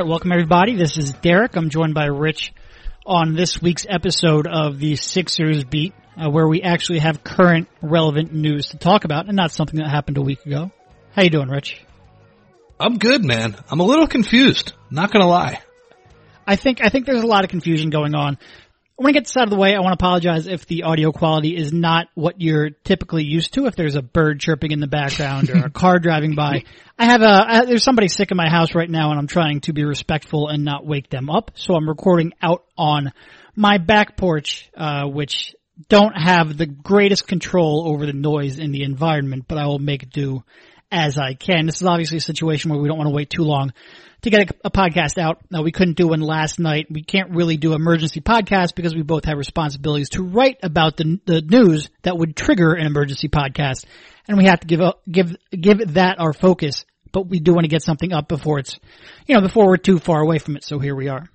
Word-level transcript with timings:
Right, 0.00 0.08
welcome 0.08 0.32
everybody. 0.32 0.76
This 0.76 0.96
is 0.96 1.12
Derek. 1.12 1.56
I'm 1.56 1.68
joined 1.68 1.92
by 1.92 2.06
Rich 2.06 2.54
on 3.04 3.34
this 3.34 3.60
week's 3.60 3.84
episode 3.86 4.46
of 4.46 4.78
the 4.78 4.96
Sixers 4.96 5.64
Beat, 5.64 5.92
uh, 6.16 6.30
where 6.30 6.48
we 6.48 6.62
actually 6.62 7.00
have 7.00 7.22
current, 7.22 7.68
relevant 7.82 8.32
news 8.32 8.68
to 8.68 8.78
talk 8.78 9.04
about, 9.04 9.26
and 9.26 9.36
not 9.36 9.50
something 9.50 9.78
that 9.78 9.90
happened 9.90 10.16
a 10.16 10.22
week 10.22 10.46
ago. 10.46 10.70
How 11.14 11.20
you 11.20 11.28
doing, 11.28 11.50
Rich? 11.50 11.84
I'm 12.80 12.96
good, 12.96 13.26
man. 13.26 13.54
I'm 13.70 13.80
a 13.80 13.84
little 13.84 14.06
confused. 14.06 14.72
Not 14.90 15.12
gonna 15.12 15.28
lie. 15.28 15.60
I 16.46 16.56
think 16.56 16.80
I 16.82 16.88
think 16.88 17.04
there's 17.04 17.22
a 17.22 17.26
lot 17.26 17.44
of 17.44 17.50
confusion 17.50 17.90
going 17.90 18.14
on. 18.14 18.38
I 19.00 19.02
want 19.02 19.14
to 19.14 19.20
get 19.20 19.24
this 19.24 19.36
out 19.38 19.44
of 19.44 19.50
the 19.50 19.56
way. 19.56 19.74
I 19.74 19.80
want 19.80 19.98
to 19.98 20.04
apologize 20.04 20.46
if 20.46 20.66
the 20.66 20.82
audio 20.82 21.10
quality 21.10 21.56
is 21.56 21.72
not 21.72 22.08
what 22.14 22.42
you're 22.42 22.68
typically 22.68 23.24
used 23.24 23.54
to. 23.54 23.64
If 23.64 23.74
there's 23.74 23.94
a 23.94 24.02
bird 24.02 24.40
chirping 24.40 24.72
in 24.72 24.80
the 24.80 24.86
background 24.86 25.48
or 25.48 25.64
a 25.64 25.70
car 25.70 25.98
driving 25.98 26.34
by, 26.34 26.64
I 26.98 27.06
have 27.06 27.22
a 27.22 27.44
I, 27.48 27.64
there's 27.64 27.82
somebody 27.82 28.08
sick 28.08 28.30
in 28.30 28.36
my 28.36 28.50
house 28.50 28.74
right 28.74 28.90
now, 28.90 29.08
and 29.08 29.18
I'm 29.18 29.26
trying 29.26 29.62
to 29.62 29.72
be 29.72 29.84
respectful 29.84 30.48
and 30.48 30.66
not 30.66 30.84
wake 30.84 31.08
them 31.08 31.30
up. 31.30 31.52
So 31.54 31.72
I'm 31.76 31.88
recording 31.88 32.34
out 32.42 32.66
on 32.76 33.14
my 33.56 33.78
back 33.78 34.18
porch, 34.18 34.68
uh, 34.76 35.06
which 35.06 35.54
don't 35.88 36.12
have 36.12 36.58
the 36.58 36.66
greatest 36.66 37.26
control 37.26 37.88
over 37.88 38.04
the 38.04 38.12
noise 38.12 38.58
in 38.58 38.70
the 38.70 38.82
environment, 38.82 39.46
but 39.48 39.56
I 39.56 39.64
will 39.64 39.78
make 39.78 40.10
do 40.10 40.44
as 40.90 41.18
I 41.18 41.34
can. 41.34 41.66
This 41.66 41.80
is 41.80 41.86
obviously 41.86 42.18
a 42.18 42.22
situation 42.22 42.70
where 42.70 42.80
we 42.80 42.88
don't 42.88 42.98
want 42.98 43.08
to 43.08 43.14
wait 43.14 43.30
too 43.30 43.42
long 43.42 43.72
to 44.22 44.30
get 44.30 44.50
a, 44.50 44.54
a 44.64 44.70
podcast 44.70 45.18
out. 45.18 45.38
Now 45.50 45.62
we 45.62 45.72
couldn't 45.72 45.96
do 45.96 46.08
one 46.08 46.20
last 46.20 46.58
night. 46.58 46.86
We 46.90 47.02
can't 47.02 47.30
really 47.30 47.56
do 47.56 47.72
emergency 47.72 48.20
podcast 48.20 48.74
because 48.74 48.94
we 48.94 49.02
both 49.02 49.24
have 49.24 49.38
responsibilities 49.38 50.10
to 50.10 50.22
write 50.22 50.58
about 50.62 50.96
the, 50.96 51.20
the 51.26 51.40
news 51.40 51.90
that 52.02 52.16
would 52.16 52.36
trigger 52.36 52.74
an 52.74 52.86
emergency 52.86 53.28
podcast. 53.28 53.84
And 54.28 54.36
we 54.36 54.44
have 54.46 54.60
to 54.60 54.66
give, 54.66 54.80
give, 55.10 55.36
give 55.50 55.94
that 55.94 56.18
our 56.18 56.32
focus, 56.32 56.84
but 57.12 57.28
we 57.28 57.40
do 57.40 57.52
want 57.52 57.64
to 57.64 57.68
get 57.68 57.82
something 57.82 58.12
up 58.12 58.28
before 58.28 58.58
it's, 58.58 58.78
you 59.26 59.34
know, 59.34 59.40
before 59.40 59.66
we're 59.66 59.76
too 59.76 59.98
far 59.98 60.20
away 60.20 60.38
from 60.38 60.56
it. 60.56 60.64
So 60.64 60.78
here 60.78 60.94
we 60.94 61.08
are. 61.08 61.28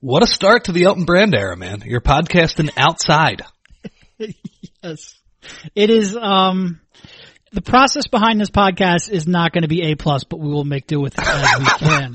What 0.00 0.22
a 0.22 0.26
start 0.26 0.64
to 0.64 0.72
the 0.72 0.84
Elton 0.84 1.04
Brand 1.04 1.34
era, 1.34 1.56
man. 1.56 1.82
You're 1.84 2.00
podcasting 2.00 2.70
outside. 2.76 3.42
yes. 4.82 5.20
It 5.74 5.90
is, 5.90 6.16
um, 6.16 6.80
the 7.52 7.62
process 7.62 8.06
behind 8.06 8.40
this 8.40 8.50
podcast 8.50 9.08
is 9.08 9.26
not 9.26 9.52
going 9.52 9.62
to 9.62 9.68
be 9.68 9.82
A 9.82 9.94
plus, 9.94 10.24
but 10.24 10.40
we 10.40 10.48
will 10.48 10.64
make 10.64 10.86
do 10.86 11.00
with 11.00 11.18
it 11.18 11.24
as 11.26 11.58
we 11.58 11.64
can. 11.86 12.14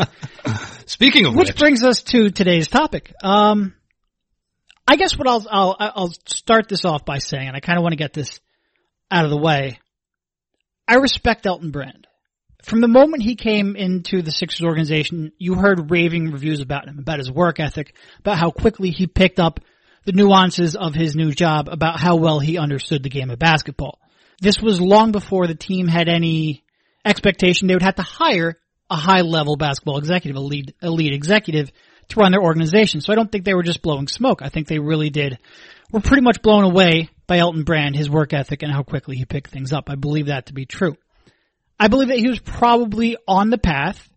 Speaking 0.86 1.26
of 1.26 1.36
which, 1.36 1.50
which, 1.50 1.58
brings 1.58 1.84
us 1.84 2.02
to 2.04 2.30
today's 2.30 2.68
topic. 2.68 3.14
Um, 3.24 3.74
I 4.88 4.98
guess 4.98 5.18
what 5.18 5.28
I'll 5.28 5.48
I'll 5.50 5.76
I'll 5.80 6.14
start 6.26 6.68
this 6.68 6.84
off 6.84 7.06
by 7.06 7.20
saying, 7.20 7.48
and 7.48 7.56
I 7.56 7.60
kind 7.60 7.78
of 7.78 7.84
want 7.84 7.94
to 7.94 7.98
get 7.98 8.14
this 8.14 8.40
out 9.10 9.26
of 9.26 9.32
the 9.32 9.38
way. 9.38 9.80
I 10.88 10.96
respect 10.96 11.46
Elton 11.46 11.72
Brand. 11.72 12.08
From 12.64 12.82
the 12.82 12.88
moment 12.88 13.24
he 13.24 13.36
came 13.36 13.76
into 13.76 14.22
the 14.22 14.32
Sixers 14.32 14.64
organization, 14.64 15.32
you 15.38 15.56
heard 15.56 15.90
raving 15.90 16.32
reviews 16.32 16.60
about 16.60 16.88
him, 16.88 17.00
about 17.00 17.20
his 17.20 17.32
work 17.32 17.60
ethic, 17.60 17.96
about 18.20 18.38
how 18.38 18.52
quickly 18.52 18.92
he 18.92 19.08
picked 19.08 19.40
up 19.40 19.62
the 20.06 20.12
nuances 20.12 20.76
of 20.76 20.94
his 20.94 21.16
new 21.16 21.32
job, 21.32 21.70
about 21.70 22.00
how 22.00 22.18
well 22.18 22.40
he 22.40 22.58
understood 22.58 23.02
the 23.02 23.10
game 23.10 23.32
of 23.32 23.40
basketball 23.40 23.98
this 24.42 24.62
was 24.62 24.82
long 24.82 25.12
before 25.12 25.48
the 25.48 25.56
team 25.56 25.88
had 25.88 26.10
any 26.10 26.64
expectation 27.06 27.68
they 27.68 27.76
would 27.76 27.84
have 27.84 27.96
to 27.96 28.02
hire 28.02 28.58
a 28.90 28.96
high 28.96 29.22
level 29.22 29.56
basketball 29.56 29.98
executive, 29.98 30.36
a 30.36 30.42
lead, 30.42 30.74
elite 30.82 31.14
executive 31.14 31.72
to 32.10 32.20
run 32.20 32.32
their 32.32 32.42
organization. 32.42 33.02
So 33.02 33.14
I 33.14 33.16
don't 33.16 33.32
think 33.32 33.46
they 33.46 33.54
were 33.54 33.64
just 33.64 33.82
blowing 33.82 34.08
smoke. 34.08 34.42
I 34.42 34.50
think 34.50 34.68
they 34.68 34.80
really 34.80 35.10
did, 35.10 35.38
We're 35.92 36.02
pretty 36.02 36.24
much 36.24 36.42
blown 36.42 36.66
away 36.66 37.10
by 37.28 37.38
Elton 37.38 37.64
Brand, 37.64 37.96
his 37.96 38.10
work 38.10 38.34
ethic 38.34 38.64
and 38.64 38.72
how 38.72 38.84
quickly 38.84 39.16
he 39.16 39.26
picked 39.26 39.52
things 39.52 39.72
up. 39.72 39.90
I 39.90 39.96
believe 39.96 40.26
that 40.26 40.48
to 40.48 40.54
be 40.54 40.66
true. 40.66 40.98
I 41.80 41.88
believe 41.88 42.10
that 42.10 42.20
he 42.20 42.28
was 42.28 42.40
probably 42.40 43.18
on 43.28 43.50
the 43.50 43.58
path 43.58 44.10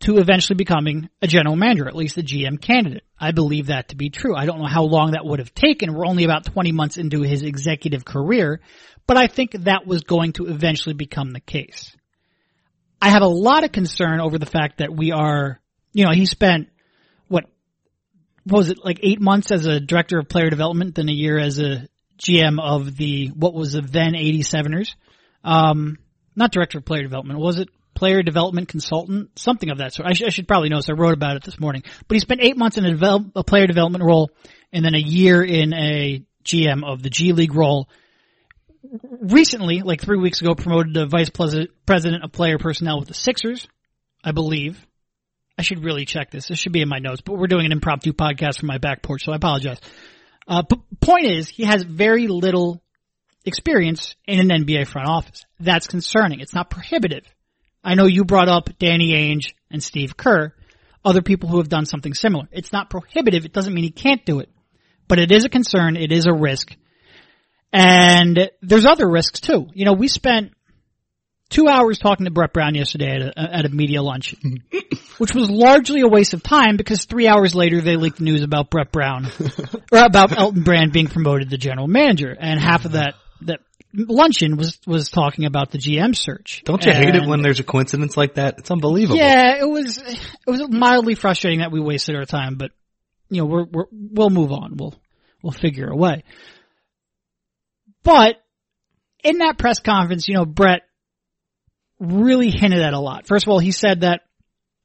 to 0.00 0.18
eventually 0.18 0.56
becoming 0.56 1.08
a 1.20 1.26
general 1.26 1.56
manager, 1.56 1.88
at 1.88 1.96
least 1.96 2.18
a 2.18 2.22
GM 2.22 2.60
candidate. 2.60 3.02
I 3.20 3.32
believe 3.32 3.66
that 3.66 3.88
to 3.88 3.96
be 3.96 4.10
true. 4.10 4.36
I 4.36 4.46
don't 4.46 4.60
know 4.60 4.68
how 4.68 4.84
long 4.84 5.12
that 5.12 5.24
would 5.24 5.40
have 5.40 5.54
taken. 5.54 5.92
We're 5.92 6.06
only 6.06 6.24
about 6.24 6.44
20 6.44 6.72
months 6.72 6.96
into 6.96 7.22
his 7.22 7.42
executive 7.42 8.04
career, 8.04 8.60
but 9.06 9.16
I 9.16 9.26
think 9.26 9.52
that 9.64 9.86
was 9.86 10.02
going 10.02 10.32
to 10.34 10.46
eventually 10.46 10.94
become 10.94 11.30
the 11.30 11.40
case. 11.40 11.96
I 13.00 13.10
have 13.10 13.22
a 13.22 13.28
lot 13.28 13.64
of 13.64 13.72
concern 13.72 14.20
over 14.20 14.38
the 14.38 14.46
fact 14.46 14.78
that 14.78 14.94
we 14.94 15.12
are, 15.12 15.60
you 15.92 16.04
know, 16.04 16.12
he 16.12 16.26
spent, 16.26 16.68
what, 17.28 17.44
what 18.44 18.58
was 18.58 18.70
it, 18.70 18.84
like 18.84 19.00
eight 19.02 19.20
months 19.20 19.50
as 19.50 19.66
a 19.66 19.80
director 19.80 20.18
of 20.18 20.28
player 20.28 20.50
development, 20.50 20.94
then 20.94 21.08
a 21.08 21.12
year 21.12 21.38
as 21.38 21.58
a 21.58 21.88
GM 22.18 22.58
of 22.60 22.96
the, 22.96 23.28
what 23.28 23.54
was 23.54 23.72
the 23.72 23.82
then 23.82 24.12
87ers. 24.14 24.94
Um, 25.44 25.98
not 26.34 26.52
director 26.52 26.78
of 26.78 26.84
player 26.84 27.02
development, 27.02 27.38
was 27.40 27.58
it 27.58 27.68
player 27.98 28.22
development 28.22 28.68
consultant? 28.68 29.36
Something 29.36 29.70
of 29.70 29.78
that 29.78 29.92
sort. 29.92 30.08
I, 30.08 30.12
sh- 30.12 30.22
I 30.22 30.28
should 30.28 30.46
probably 30.46 30.68
know, 30.68 30.80
so 30.80 30.92
I 30.92 30.96
wrote 30.96 31.14
about 31.14 31.36
it 31.36 31.42
this 31.42 31.58
morning. 31.58 31.82
But 32.06 32.14
he 32.14 32.20
spent 32.20 32.40
eight 32.40 32.56
months 32.56 32.78
in 32.78 32.84
a, 32.84 32.90
develop- 32.92 33.32
a 33.34 33.42
player 33.42 33.66
development 33.66 34.04
role 34.04 34.30
and 34.72 34.84
then 34.84 34.94
a 34.94 35.00
year 35.00 35.42
in 35.42 35.74
a 35.74 36.22
GM 36.44 36.84
of 36.84 37.02
the 37.02 37.10
G 37.10 37.32
League 37.32 37.54
role 37.54 37.88
recently, 39.20 39.82
like 39.82 40.00
three 40.00 40.18
weeks 40.18 40.40
ago, 40.40 40.54
promoted 40.54 40.94
to 40.94 41.06
vice 41.06 41.30
president 41.30 42.24
of 42.24 42.30
player 42.32 42.58
personnel 42.58 43.00
with 43.00 43.08
the 43.08 43.14
Sixers, 43.14 43.66
I 44.22 44.30
believe. 44.30 44.86
I 45.58 45.62
should 45.62 45.82
really 45.84 46.04
check 46.04 46.30
this. 46.30 46.46
This 46.46 46.58
should 46.58 46.72
be 46.72 46.82
in 46.82 46.88
my 46.88 47.00
notes, 47.00 47.20
but 47.20 47.36
we're 47.36 47.48
doing 47.48 47.66
an 47.66 47.72
impromptu 47.72 48.12
podcast 48.12 48.60
from 48.60 48.68
my 48.68 48.78
back 48.78 49.02
porch, 49.02 49.24
so 49.24 49.32
I 49.32 49.36
apologize. 49.36 49.80
Uh, 50.46 50.62
p- 50.62 50.80
point 51.00 51.26
is, 51.26 51.48
he 51.48 51.64
has 51.64 51.82
very 51.82 52.28
little 52.28 52.80
experience 53.44 54.14
in 54.26 54.38
an 54.38 54.64
NBA 54.64 54.86
front 54.86 55.08
office. 55.08 55.44
That's 55.58 55.88
concerning. 55.88 56.40
It's 56.40 56.54
not 56.54 56.70
prohibitive. 56.70 57.24
I 57.82 57.94
know 57.94 58.06
you 58.06 58.24
brought 58.24 58.48
up 58.48 58.70
Danny 58.78 59.12
Ainge 59.12 59.52
and 59.70 59.82
Steve 59.82 60.16
Kerr, 60.16 60.54
other 61.04 61.22
people 61.22 61.48
who 61.48 61.58
have 61.58 61.68
done 61.68 61.86
something 61.86 62.14
similar. 62.14 62.48
It's 62.50 62.72
not 62.72 62.90
prohibitive. 62.90 63.44
It 63.44 63.52
doesn't 63.52 63.72
mean 63.72 63.84
he 63.84 63.90
can't 63.90 64.24
do 64.24 64.40
it, 64.40 64.50
but 65.06 65.18
it 65.18 65.30
is 65.30 65.44
a 65.44 65.48
concern. 65.48 65.96
It 65.96 66.12
is 66.12 66.26
a 66.26 66.32
risk 66.32 66.74
and 67.72 68.50
there's 68.62 68.86
other 68.86 69.08
risks 69.08 69.40
too. 69.40 69.68
You 69.74 69.84
know, 69.84 69.92
we 69.92 70.08
spent 70.08 70.52
two 71.50 71.68
hours 71.68 71.98
talking 71.98 72.24
to 72.24 72.30
Brett 72.30 72.52
Brown 72.52 72.74
yesterday 72.74 73.16
at 73.16 73.22
a, 73.22 73.56
at 73.56 73.66
a 73.66 73.68
media 73.68 74.02
lunch, 74.02 74.34
which 75.18 75.34
was 75.34 75.50
largely 75.50 76.00
a 76.00 76.08
waste 76.08 76.34
of 76.34 76.42
time 76.42 76.76
because 76.76 77.04
three 77.04 77.26
hours 77.26 77.54
later 77.54 77.80
they 77.80 77.96
leaked 77.96 78.20
news 78.20 78.42
about 78.42 78.70
Brett 78.70 78.92
Brown 78.92 79.26
or 79.92 79.98
about 79.98 80.36
Elton 80.36 80.62
Brand 80.62 80.92
being 80.92 81.08
promoted 81.08 81.50
to 81.50 81.58
general 81.58 81.88
manager, 81.88 82.34
and 82.38 82.60
half 82.60 82.84
of 82.84 82.92
that 82.92 83.14
that 83.42 83.60
luncheon 83.92 84.56
was 84.56 84.78
was 84.86 85.10
talking 85.10 85.44
about 85.44 85.70
the 85.70 85.78
GM 85.78 86.14
search. 86.16 86.62
Don't 86.64 86.84
you 86.84 86.92
and, 86.92 87.04
hate 87.04 87.14
it 87.14 87.28
when 87.28 87.42
there's 87.42 87.60
a 87.60 87.64
coincidence 87.64 88.16
like 88.16 88.34
that? 88.34 88.58
It's 88.58 88.70
unbelievable. 88.70 89.18
Yeah, 89.18 89.60
it 89.60 89.68
was 89.68 89.98
it 89.98 90.20
was 90.46 90.68
mildly 90.68 91.14
frustrating 91.14 91.60
that 91.60 91.72
we 91.72 91.80
wasted 91.80 92.16
our 92.16 92.24
time, 92.24 92.56
but 92.56 92.72
you 93.30 93.42
know 93.42 93.46
we're, 93.46 93.64
we're 93.64 93.86
we'll 93.90 94.30
move 94.30 94.52
on. 94.52 94.76
We'll 94.76 94.94
we'll 95.42 95.52
figure 95.52 95.88
a 95.88 95.96
way. 95.96 96.24
But 98.02 98.36
in 99.24 99.38
that 99.38 99.58
press 99.58 99.80
conference, 99.80 100.28
you 100.28 100.34
know, 100.34 100.44
Brett 100.44 100.82
really 101.98 102.50
hinted 102.50 102.80
at 102.80 102.94
a 102.94 103.00
lot. 103.00 103.26
First 103.26 103.46
of 103.46 103.50
all, 103.50 103.58
he 103.58 103.72
said 103.72 104.02
that 104.02 104.22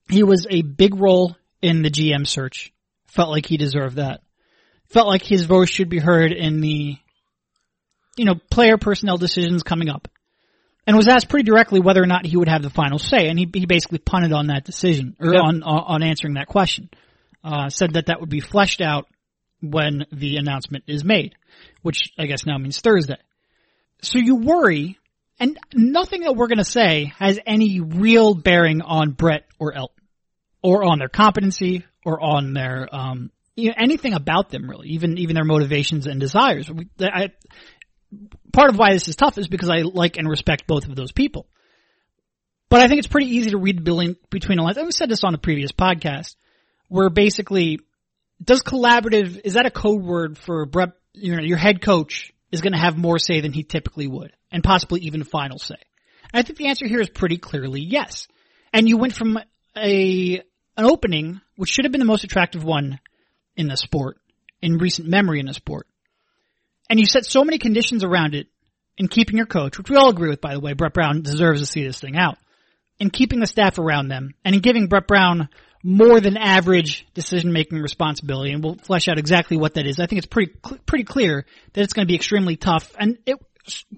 he 0.10 0.24
was 0.24 0.48
a 0.50 0.62
big 0.62 0.96
role 0.96 1.36
in 1.62 1.82
the 1.82 1.92
GM 1.92 2.28
search. 2.28 2.74
Felt 3.08 3.30
like 3.30 3.46
he 3.46 3.58
deserved 3.58 3.98
that. 3.98 4.22
Felt 4.90 5.08
like 5.08 5.24
his 5.24 5.46
voice 5.46 5.70
should 5.70 5.90
be 5.90 6.00
heard 6.00 6.32
in 6.32 6.62
the, 6.62 6.98
you 8.18 8.26
know, 8.26 8.36
player 8.50 8.78
personnel 8.78 9.18
decisions 9.18 9.64
coming 9.64 9.90
up. 9.90 10.08
And 10.86 10.98
was 10.98 11.08
asked 11.08 11.30
pretty 11.30 11.50
directly 11.50 11.80
whether 11.80 12.04
or 12.04 12.08
not 12.08 12.26
he 12.26 12.36
would 12.36 12.50
have 12.50 12.62
the 12.62 12.70
final 12.70 13.00
say, 13.00 13.30
and 13.30 13.40
he, 13.40 13.50
he 13.54 13.66
basically 13.66 14.00
punted 14.00 14.34
on 14.34 14.48
that 14.48 14.66
decision, 14.66 15.16
or 15.20 15.34
Yep. 15.34 15.42
on, 15.42 15.64
on 15.64 16.04
answering 16.04 16.34
that 16.34 16.48
question. 16.48 16.90
Uh, 17.42 17.70
said 17.70 17.94
that 17.94 18.08
that 18.08 18.20
would 18.20 18.30
be 18.30 18.40
fleshed 18.40 18.82
out 18.82 19.08
when 19.62 20.06
the 20.12 20.38
announcement 20.38 20.84
is 20.88 21.04
made, 21.04 21.36
which 21.82 22.12
I 22.18 22.26
guess 22.26 22.46
now 22.46 22.58
means 22.58 22.80
Thursday. 22.80 23.18
So 24.02 24.20
you 24.20 24.36
worry, 24.36 24.98
and 25.40 25.58
nothing 25.74 26.22
that 26.22 26.36
we're 26.36 26.48
going 26.48 26.58
to 26.58 26.66
say 26.66 27.14
has 27.20 27.40
any 27.46 27.80
real 27.80 28.34
bearing 28.34 28.82
on 28.82 29.12
Brett 29.12 29.46
or 29.60 29.74
Elton, 29.74 30.04
or 30.62 30.84
on 30.84 31.00
their 31.00 31.10
competency, 31.10 31.86
or 32.06 32.22
on 32.22 32.54
their 32.54 32.88
um, 32.92 33.32
you 33.56 33.70
know, 33.70 33.76
anything 33.78 34.14
about 34.14 34.50
them 34.50 34.70
really, 34.70 34.90
even 34.90 35.18
even 35.18 35.36
their 35.36 35.44
motivations 35.46 36.08
and 36.08 36.20
desires. 36.20 36.70
We, 36.70 36.90
I, 37.00 37.30
part 38.52 38.70
of 38.70 38.78
why 38.78 38.94
this 38.94 39.08
is 39.08 39.16
tough 39.16 39.38
is 39.38 39.48
because 39.48 39.70
I 39.70 39.82
like 39.82 40.18
and 40.18 40.30
respect 40.30 40.68
both 40.68 40.88
of 40.88 40.96
those 40.96 41.12
people. 41.12 41.48
But 42.70 42.82
I 42.82 42.88
think 42.88 43.00
it's 43.00 43.08
pretty 43.08 43.36
easy 43.36 43.52
to 43.52 43.58
read 43.58 43.84
between 43.84 44.58
the 44.58 44.64
lines. 44.64 44.78
I've 44.78 44.92
said 44.94 45.10
this 45.10 45.24
on 45.24 45.36
a 45.36 45.38
previous 45.38 45.72
podcast, 45.72 46.36
where 46.88 47.10
basically 47.10 47.80
does 48.44 48.64
collaborative 48.64 49.42
is 49.44 49.54
that 49.54 49.66
a 49.66 49.72
code 49.72 50.02
word 50.02 50.38
for 50.38 50.66
Brett? 50.66 50.94
You 51.14 51.36
know, 51.36 51.44
your 51.44 51.58
head 51.58 51.82
coach 51.82 52.34
is 52.52 52.62
going 52.62 52.74
to 52.74 52.80
have 52.80 52.98
more 52.98 53.20
say 53.20 53.42
than 53.42 53.54
he 53.54 53.64
typically 53.64 54.08
would, 54.08 54.32
and 54.52 54.64
possibly 54.64 55.02
even 55.02 55.24
final 55.24 55.60
say. 55.60 55.76
And 56.34 56.40
I 56.40 56.42
think 56.42 56.58
the 56.58 56.68
answer 56.68 56.88
here 56.88 57.00
is 57.00 57.10
pretty 57.10 57.38
clearly 57.38 57.82
yes. 57.82 58.28
And 58.74 58.90
you 58.90 58.98
went 58.98 59.14
from 59.14 59.38
a 59.78 60.42
an 60.76 60.86
opening 60.86 61.42
which 61.56 61.70
should 61.70 61.86
have 61.86 61.92
been 61.92 62.00
the 62.00 62.06
most 62.06 62.24
attractive 62.24 62.64
one 62.64 63.00
in 63.56 63.68
the 63.68 63.78
sport, 63.78 64.18
in 64.62 64.78
recent 64.78 65.08
memory 65.08 65.40
in 65.40 65.46
the 65.46 65.54
sport, 65.54 65.88
and 66.90 67.00
you 67.00 67.06
set 67.06 67.26
so 67.26 67.44
many 67.44 67.58
conditions 67.58 68.04
around 68.04 68.36
it 68.36 68.48
in 68.98 69.08
keeping 69.08 69.38
your 69.38 69.46
coach, 69.48 69.78
which 69.78 69.90
we 69.90 69.96
all 69.96 70.10
agree 70.10 70.30
with, 70.30 70.42
by 70.42 70.54
the 70.54 70.60
way. 70.60 70.74
Brett 70.74 70.94
Brown 70.94 71.22
deserves 71.22 71.62
to 71.62 71.66
see 71.66 71.84
this 71.84 72.00
thing 72.00 72.16
out. 72.16 72.38
in 73.00 73.10
keeping 73.10 73.40
the 73.40 73.48
staff 73.48 73.80
around 73.80 74.08
them 74.08 74.34
and 74.46 74.56
in 74.56 74.62
giving 74.62 74.88
Brett 74.88 75.08
Brown 75.08 75.50
more 75.84 76.22
than 76.22 76.38
average 76.38 77.06
decision 77.14 77.52
making 77.52 77.80
responsibility, 77.80 78.52
and 78.54 78.64
we'll 78.64 78.76
flesh 78.76 79.08
out 79.10 79.20
exactly 79.20 79.58
what 79.58 79.74
that 79.74 79.86
is. 79.86 80.00
I 80.00 80.06
think 80.06 80.20
it's 80.20 80.28
pretty 80.28 80.54
pretty 80.86 81.04
clear 81.04 81.46
that 81.74 81.82
it's 81.82 81.94
going 81.94 82.08
to 82.08 82.12
be 82.12 82.16
extremely 82.16 82.56
tough, 82.56 82.92
and 82.98 83.18
it 83.26 83.38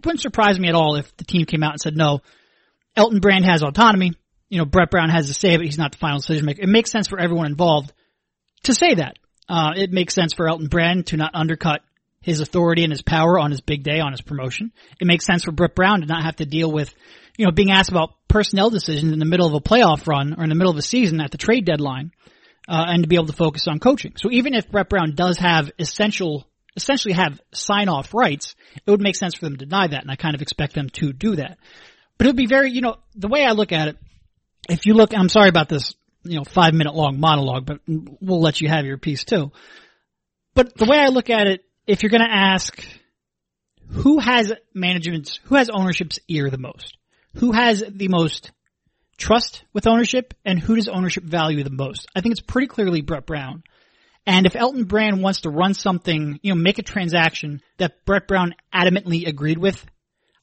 wouldn't 0.03 0.21
surprise 0.21 0.59
me 0.59 0.69
at 0.69 0.75
all 0.75 0.95
if 0.95 1.15
the 1.17 1.25
team 1.25 1.45
came 1.45 1.61
out 1.61 1.73
and 1.73 1.81
said, 1.81 1.95
"No, 1.95 2.21
Elton 2.95 3.19
Brand 3.19 3.45
has 3.45 3.61
autonomy. 3.61 4.13
You 4.49 4.59
know, 4.59 4.65
Brett 4.65 4.89
Brown 4.89 5.09
has 5.09 5.27
to 5.27 5.33
say, 5.33 5.55
but 5.57 5.65
he's 5.65 5.77
not 5.77 5.91
the 5.91 5.97
final 5.99 6.17
decision 6.17 6.45
maker." 6.45 6.63
It 6.63 6.69
makes 6.69 6.91
sense 6.91 7.07
for 7.07 7.19
everyone 7.19 7.47
involved 7.47 7.93
to 8.63 8.73
say 8.73 8.95
that. 8.95 9.17
Uh, 9.47 9.73
it 9.75 9.91
makes 9.91 10.15
sense 10.15 10.33
for 10.33 10.49
Elton 10.49 10.67
Brand 10.67 11.07
to 11.07 11.17
not 11.17 11.35
undercut 11.35 11.81
his 12.25 12.39
authority 12.39 12.83
and 12.83 12.91
his 12.91 13.03
power 13.03 13.37
on 13.37 13.51
his 13.51 13.61
big 13.61 13.83
day 13.83 13.99
on 13.99 14.11
his 14.11 14.21
promotion. 14.21 14.71
It 14.99 15.05
makes 15.05 15.27
sense 15.27 15.43
for 15.43 15.51
Brett 15.51 15.75
Brown 15.75 16.01
to 16.01 16.07
not 16.07 16.23
have 16.23 16.37
to 16.37 16.45
deal 16.45 16.71
with, 16.71 16.91
you 17.37 17.45
know, 17.45 17.51
being 17.51 17.69
asked 17.69 17.91
about 17.91 18.15
personnel 18.27 18.71
decisions 18.71 19.13
in 19.13 19.19
the 19.19 19.25
middle 19.25 19.45
of 19.45 19.53
a 19.53 19.59
playoff 19.59 20.07
run 20.07 20.33
or 20.35 20.41
in 20.41 20.49
the 20.49 20.55
middle 20.55 20.71
of 20.71 20.77
a 20.77 20.81
season 20.81 21.21
at 21.21 21.29
the 21.29 21.37
trade 21.37 21.65
deadline, 21.65 22.11
uh, 22.67 22.85
and 22.87 23.03
to 23.03 23.07
be 23.07 23.13
able 23.15 23.27
to 23.27 23.33
focus 23.33 23.67
on 23.67 23.79
coaching. 23.79 24.13
So 24.17 24.31
even 24.31 24.55
if 24.55 24.71
Brett 24.71 24.89
Brown 24.89 25.13
does 25.13 25.37
have 25.37 25.69
essential, 25.77 26.47
essentially 26.75 27.13
have 27.13 27.39
sign 27.53 27.89
off 27.89 28.11
rights, 28.11 28.55
it 28.73 28.89
would 28.89 29.03
make 29.03 29.15
sense 29.15 29.35
for 29.35 29.45
them 29.45 29.57
to 29.57 29.65
deny 29.65 29.85
that, 29.85 30.01
and 30.01 30.09
I 30.09 30.15
kind 30.15 30.33
of 30.33 30.41
expect 30.41 30.73
them 30.73 30.89
to 30.93 31.13
do 31.13 31.35
that. 31.35 31.59
But 32.17 32.25
it 32.25 32.29
would 32.29 32.37
be 32.37 32.47
very, 32.47 32.71
you 32.71 32.81
know, 32.81 32.95
the 33.13 33.27
way 33.27 33.45
I 33.45 33.51
look 33.51 33.71
at 33.71 33.89
it, 33.89 33.97
if 34.67 34.87
you 34.87 34.95
look, 34.95 35.13
I'm 35.15 35.29
sorry 35.29 35.49
about 35.49 35.69
this, 35.69 35.93
you 36.23 36.37
know, 36.37 36.43
five 36.43 36.73
minute 36.73 36.95
long 36.95 37.19
monologue, 37.19 37.67
but 37.67 37.81
we'll 37.87 38.41
let 38.41 38.61
you 38.61 38.67
have 38.67 38.85
your 38.85 38.97
piece 38.97 39.25
too. 39.25 39.51
But 40.55 40.75
the 40.75 40.85
way 40.85 40.97
I 40.97 41.09
look 41.09 41.29
at 41.29 41.45
it, 41.45 41.64
if 41.87 42.03
you're 42.03 42.09
going 42.09 42.21
to 42.21 42.35
ask 42.35 42.83
who 43.89 44.19
has 44.19 44.51
management's, 44.73 45.39
who 45.45 45.55
has 45.55 45.69
ownership's 45.69 46.19
ear 46.27 46.49
the 46.49 46.57
most, 46.57 46.97
who 47.35 47.51
has 47.51 47.83
the 47.87 48.07
most 48.07 48.51
trust 49.17 49.63
with 49.73 49.87
ownership, 49.87 50.33
and 50.43 50.59
who 50.59 50.75
does 50.75 50.87
ownership 50.87 51.23
value 51.23 51.63
the 51.63 51.69
most, 51.69 52.07
I 52.15 52.21
think 52.21 52.33
it's 52.33 52.41
pretty 52.41 52.67
clearly 52.67 53.01
Brett 53.01 53.25
Brown. 53.25 53.63
And 54.25 54.47
if 54.47 54.55
Elton 54.55 54.85
Brand 54.85 55.21
wants 55.21 55.41
to 55.41 55.51
run 55.51 55.75
something, 55.75 56.39
you 56.41 56.53
know, 56.53 56.59
make 56.59 56.79
a 56.79 56.83
transaction 56.83 57.61
that 57.77 58.05
Brett 58.05 58.27
Brown 58.27 58.55
adamantly 58.73 59.27
agreed 59.27 59.59
with, 59.59 59.85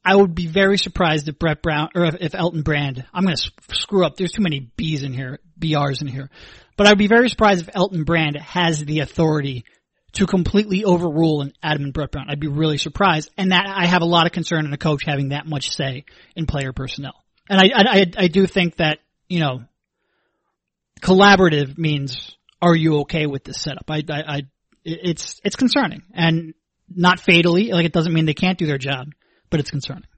I 0.04 0.14
would 0.14 0.34
be 0.34 0.46
very 0.46 0.78
surprised 0.78 1.28
if 1.28 1.38
Brett 1.38 1.62
Brown 1.62 1.88
or 1.94 2.04
if, 2.04 2.16
if 2.20 2.34
Elton 2.34 2.62
Brand. 2.62 3.04
I'm 3.12 3.24
going 3.24 3.36
to 3.36 3.50
screw 3.72 4.04
up. 4.06 4.16
There's 4.16 4.32
too 4.32 4.42
many 4.42 4.70
B's 4.76 5.02
in 5.02 5.12
here, 5.12 5.40
BRs 5.58 6.00
in 6.00 6.08
here, 6.08 6.30
but 6.76 6.86
I'd 6.86 6.98
be 6.98 7.08
very 7.08 7.28
surprised 7.28 7.68
if 7.68 7.74
Elton 7.74 8.04
Brand 8.04 8.36
has 8.36 8.84
the 8.84 9.00
authority 9.00 9.64
to 10.14 10.26
completely 10.26 10.84
overrule 10.84 11.40
an 11.40 11.52
Adam 11.62 11.84
and 11.84 11.92
Brett 11.92 12.10
Brown. 12.10 12.26
I'd 12.28 12.40
be 12.40 12.48
really 12.48 12.78
surprised, 12.78 13.30
and 13.36 13.52
that 13.52 13.66
I 13.66 13.86
have 13.86 14.02
a 14.02 14.06
lot 14.06 14.26
of 14.26 14.32
concern 14.32 14.66
in 14.66 14.72
a 14.72 14.78
coach 14.78 15.02
having 15.06 15.30
that 15.30 15.46
much 15.46 15.70
say 15.70 16.04
in 16.36 16.46
player 16.46 16.72
personnel. 16.72 17.14
And 17.48 17.60
I, 17.60 17.70
I, 17.74 18.06
I 18.16 18.28
do 18.28 18.46
think 18.46 18.76
that 18.76 18.98
you 19.28 19.40
know, 19.40 19.62
collaborative 21.00 21.78
means 21.78 22.36
are 22.60 22.76
you 22.76 23.00
okay 23.00 23.26
with 23.26 23.44
this 23.44 23.60
setup? 23.60 23.90
I, 23.90 24.02
I, 24.08 24.22
I 24.26 24.42
it's 24.84 25.40
it's 25.44 25.56
concerning 25.56 26.02
and 26.12 26.54
not 26.94 27.18
fatally. 27.18 27.72
Like 27.72 27.86
it 27.86 27.92
doesn't 27.92 28.12
mean 28.12 28.26
they 28.26 28.34
can't 28.34 28.58
do 28.58 28.66
their 28.66 28.78
job 28.78 29.08
but 29.52 29.60
it's 29.60 29.70
concerning. 29.70 30.08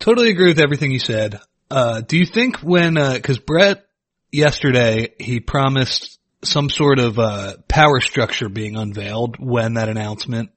Totally 0.00 0.30
agree 0.30 0.48
with 0.48 0.58
everything 0.58 0.90
you 0.90 0.98
said. 0.98 1.38
Uh, 1.70 2.00
do 2.00 2.16
you 2.16 2.24
think 2.24 2.56
when, 2.60 2.96
uh, 2.96 3.18
cause 3.22 3.38
Brett 3.38 3.84
yesterday, 4.32 5.10
he 5.20 5.38
promised 5.38 6.18
some 6.42 6.70
sort 6.70 6.98
of, 6.98 7.18
uh, 7.18 7.54
power 7.68 8.00
structure 8.00 8.48
being 8.48 8.76
unveiled 8.76 9.36
when 9.38 9.74
that 9.74 9.88
announcement 9.88 10.50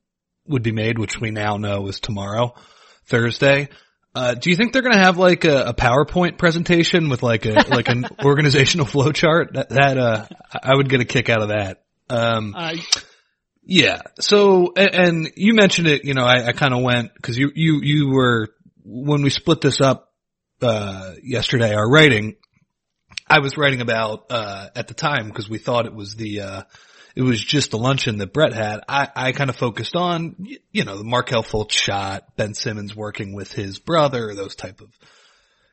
would 0.48 0.64
be 0.64 0.72
made, 0.72 1.00
which 1.00 1.20
we 1.20 1.32
now 1.32 1.58
know 1.58 1.88
is 1.88 2.00
tomorrow, 2.00 2.54
Thursday. 3.06 3.70
Uh, 4.14 4.34
do 4.34 4.50
you 4.50 4.56
think 4.58 4.74
they're 4.74 4.82
going 4.82 4.94
to 4.94 5.00
have 5.00 5.18
like 5.18 5.46
a, 5.46 5.68
a, 5.68 5.74
PowerPoint 5.74 6.38
presentation 6.38 7.08
with 7.08 7.24
like 7.24 7.46
a 7.46 7.64
like 7.70 7.88
an 7.88 8.04
organizational 8.26 8.86
flowchart? 8.86 9.54
That, 9.54 9.70
that 9.70 9.98
uh, 9.98 10.26
I 10.62 10.76
would 10.76 10.90
get 10.90 11.00
a 11.00 11.06
kick 11.06 11.30
out 11.30 11.42
of 11.42 11.48
that. 11.48 11.84
Um, 12.10 12.54
uh, 12.58 12.74
yeah. 13.64 14.02
So, 14.20 14.74
and, 14.76 14.96
and 14.96 15.32
you 15.38 15.54
mentioned 15.54 15.88
it, 15.88 16.04
you 16.04 16.14
know, 16.14 16.24
I, 16.24 16.48
I 16.48 16.52
kind 16.52 16.74
of 16.74 16.82
went, 16.84 17.12
cause 17.22 17.38
you, 17.38 17.52
you, 17.56 17.80
you 17.82 18.10
were, 18.10 18.50
when 18.84 19.22
we 19.22 19.30
split 19.30 19.62
this 19.62 19.80
up, 19.80 20.12
uh, 20.62 21.14
yesterday, 21.24 21.74
our 21.74 21.90
writing, 21.90 22.36
I 23.32 23.40
was 23.40 23.56
writing 23.56 23.80
about, 23.80 24.26
uh, 24.30 24.68
at 24.76 24.90
the 24.90 24.94
time, 24.94 25.32
cause 25.32 25.50
we 25.50 25.58
thought 25.58 25.86
it 25.86 25.94
was 25.94 26.16
the, 26.16 26.42
uh, 26.42 26.64
it 27.16 27.22
was 27.22 27.42
just 27.42 27.72
the 27.72 27.78
luncheon 27.78 28.18
that 28.18 28.34
Brett 28.34 28.54
had. 28.54 28.82
I, 28.90 29.08
I 29.16 29.32
kind 29.32 29.50
of 29.50 29.56
focused 29.56 29.96
on, 29.96 30.36
you 30.74 30.84
know, 30.84 30.98
the 30.98 31.06
Markelle 31.06 31.42
Fultz 31.42 31.72
shot, 31.72 32.36
Ben 32.36 32.54
Simmons 32.54 32.94
working 32.94 33.34
with 33.34 33.54
his 33.54 33.80
brother, 33.80 34.36
those 34.36 34.56
type 34.56 34.82
of 34.82 34.90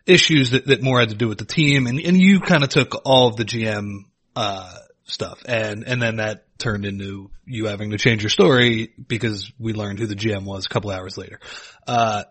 issues 0.06 0.50
that, 0.50 0.66
that 0.66 0.82
more 0.82 1.00
had 1.00 1.08
to 1.08 1.16
do 1.16 1.26
with 1.26 1.38
the 1.38 1.44
team. 1.44 1.88
And, 1.88 1.98
and 1.98 2.16
you 2.16 2.38
kind 2.38 2.62
of 2.62 2.70
took 2.70 2.94
all 3.04 3.26
of 3.26 3.36
the 3.36 3.44
GM, 3.44 4.04
uh, 4.36 4.74
stuff. 5.06 5.42
And, 5.44 5.82
and 5.84 6.00
then 6.00 6.16
that 6.16 6.44
turned 6.58 6.84
into 6.84 7.30
you 7.44 7.66
having 7.66 7.90
to 7.90 7.98
change 7.98 8.22
your 8.22 8.30
story 8.30 8.92
because 9.08 9.50
we 9.58 9.72
learned 9.72 9.98
who 9.98 10.06
the 10.06 10.14
GM 10.14 10.44
was 10.44 10.66
a 10.66 10.68
couple 10.68 10.92
hours 10.92 11.18
later. 11.18 11.40
Uh, 11.88 12.22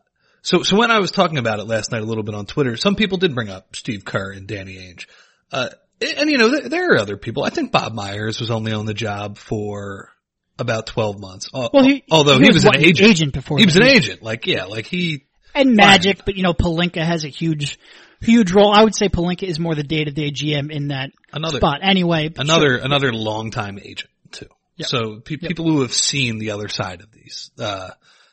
so, 0.47 0.63
so 0.63 0.77
when 0.77 0.91
I 0.91 0.99
was 0.99 1.11
talking 1.11 1.39
about 1.39 1.59
it 1.59 1.65
last 1.65 1.91
night 1.91 2.01
a 2.01 2.05
little 2.05 2.23
bit 2.23 2.33
on 2.33 2.45
Twitter, 2.45 2.77
some 2.77 2.95
people 2.95 3.17
did 3.17 3.35
bring 3.35 3.49
up 3.49 3.75
Steve 3.75 4.05
Kerr 4.05 4.31
and 4.31 4.47
Danny 4.47 4.77
Ainge. 4.77 5.05
Uh, 5.51 5.67
and 5.99 6.29
you 6.29 6.37
know, 6.37 6.69
there 6.69 6.93
are 6.93 6.99
other 6.99 7.17
people. 7.17 7.43
I 7.43 7.49
think 7.49 7.73
Bob 7.73 7.93
Myers 7.93 8.39
was 8.39 8.49
only 8.49 8.71
on 8.71 8.85
the 8.85 8.93
job 8.93 9.37
for 9.37 10.09
about 10.57 10.87
12 10.87 11.19
months. 11.19 11.49
Well, 11.51 11.83
he, 11.83 12.05
although 12.09 12.37
he, 12.37 12.45
he 12.45 12.53
was, 12.53 12.63
an 12.63 12.77
agent. 12.77 13.09
agent 13.09 13.33
before. 13.33 13.57
He 13.57 13.65
was 13.65 13.75
an 13.75 13.83
agent. 13.83 14.23
Like, 14.23 14.47
yeah, 14.47 14.63
like 14.63 14.85
he. 14.85 15.25
And 15.53 15.75
Magic, 15.75 16.23
but 16.23 16.37
you 16.37 16.43
know, 16.43 16.53
Pelinka 16.53 17.03
has 17.03 17.25
a 17.25 17.29
huge 17.29 17.77
huge 18.21 18.53
role. 18.53 18.71
I 18.71 18.85
would 18.85 18.95
say 18.95 19.09
Pelinka 19.09 19.43
is 19.43 19.59
more 19.59 19.75
the 19.75 19.83
day 19.83 20.05
to 20.05 20.11
day 20.11 20.31
GM 20.31 20.71
in 20.71 20.89
that 20.89 21.11
another, 21.33 21.57
spot. 21.57 21.79
Anyway, 21.81 22.31
another 22.37 22.77
sure. 22.77 22.85
another 22.85 23.11
longtime 23.11 23.79
agent 23.79 24.11
too. 24.31 24.47
Yep. 24.77 24.87
So 24.87 25.19
pe- 25.19 25.37
yep. 25.41 25.49
people 25.49 25.65
who 25.65 25.81
have 25.81 25.93
seen 25.93 26.37
the 26.39 26.51
other 26.51 26.69
side 26.69 27.01
of 27.01 27.11
these, 27.11 27.51
uh, 27.59 27.89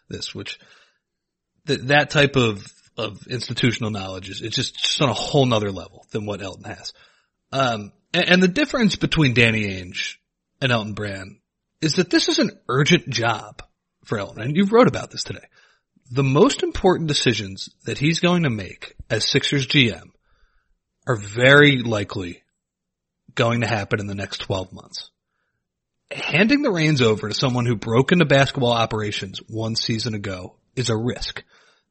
this, 0.08 0.32
which 0.32 0.60
th- 1.66 1.80
that 1.82 2.10
type 2.10 2.36
of 2.36 2.66
of 2.96 3.26
institutional 3.26 3.90
knowledge 3.90 4.30
is 4.30 4.40
it's 4.40 4.54
just, 4.54 4.76
just 4.76 5.02
on 5.02 5.08
a 5.08 5.14
whole 5.14 5.46
nother 5.46 5.72
level 5.72 6.06
than 6.12 6.26
what 6.26 6.40
Elton 6.40 6.64
has. 6.64 6.92
Um, 7.50 7.92
and, 8.12 8.28
and 8.28 8.42
the 8.42 8.48
difference 8.48 8.94
between 8.94 9.34
Danny 9.34 9.64
Ainge 9.64 10.14
and 10.62 10.70
Elton 10.70 10.92
Brand 10.92 11.38
is 11.80 11.94
that 11.94 12.08
this 12.08 12.28
is 12.28 12.38
an 12.38 12.52
urgent 12.68 13.08
job 13.08 13.62
for 14.04 14.18
Elton, 14.18 14.42
and 14.42 14.56
you 14.56 14.66
wrote 14.66 14.86
about 14.86 15.10
this 15.10 15.24
today 15.24 15.44
the 16.10 16.22
most 16.22 16.62
important 16.62 17.08
decisions 17.08 17.70
that 17.84 17.98
he's 17.98 18.20
going 18.20 18.42
to 18.42 18.50
make 18.50 18.94
as 19.10 19.28
Sixers 19.28 19.66
GM 19.66 20.10
are 21.06 21.16
very 21.16 21.78
likely 21.78 22.42
going 23.34 23.62
to 23.62 23.66
happen 23.66 24.00
in 24.00 24.06
the 24.06 24.14
next 24.14 24.38
12 24.38 24.72
months. 24.72 25.10
Handing 26.10 26.62
the 26.62 26.70
reins 26.70 27.00
over 27.00 27.28
to 27.28 27.34
someone 27.34 27.66
who 27.66 27.76
broke 27.76 28.12
into 28.12 28.24
basketball 28.24 28.72
operations 28.72 29.40
one 29.48 29.74
season 29.74 30.14
ago 30.14 30.56
is 30.76 30.90
a 30.90 30.96
risk. 30.96 31.42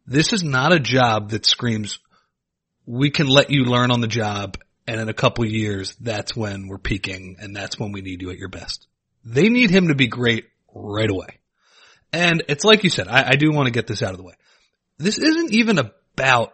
This 0.06 0.34
is 0.34 0.44
not 0.44 0.74
a 0.74 0.80
job 0.80 1.30
that 1.30 1.46
screams, 1.46 2.00
we 2.86 3.10
can 3.10 3.28
let 3.28 3.50
you 3.50 3.64
learn 3.66 3.92
on 3.92 4.02
the 4.02 4.08
job 4.08 4.58
and 4.88 5.00
in 5.00 5.10
a 5.10 5.14
couple 5.14 5.46
years, 5.46 5.96
that's 6.02 6.36
when 6.36 6.68
we're 6.68 6.78
peaking 6.78 7.38
and 7.40 7.56
that's 7.56 7.80
when 7.80 7.92
we 7.92 8.02
need 8.02 8.22
you 8.22 8.32
at 8.32 8.38
your 8.38 8.50
best. 8.50 8.88
They 9.24 9.48
need 9.50 9.70
him 9.70 9.88
to 9.88 9.96
be 9.96 10.08
great 10.08 10.46
right 10.74 11.10
away. 11.10 11.40
And 12.12 12.44
it's 12.50 12.66
like 12.66 12.84
you 12.84 12.90
said, 12.90 13.08
I, 13.08 13.30
I 13.30 13.36
do 13.36 13.52
want 13.52 13.68
to 13.68 13.72
get 13.72 13.88
this 13.88 14.04
out 14.04 14.12
of 14.12 14.18
the 14.18 14.24
way. 14.24 14.34
This 14.98 15.18
isn't 15.18 15.54
even 15.54 15.80
about 15.80 16.54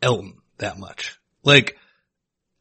Elton 0.00 0.38
that 0.58 0.78
much. 0.78 1.18
Like, 1.42 1.76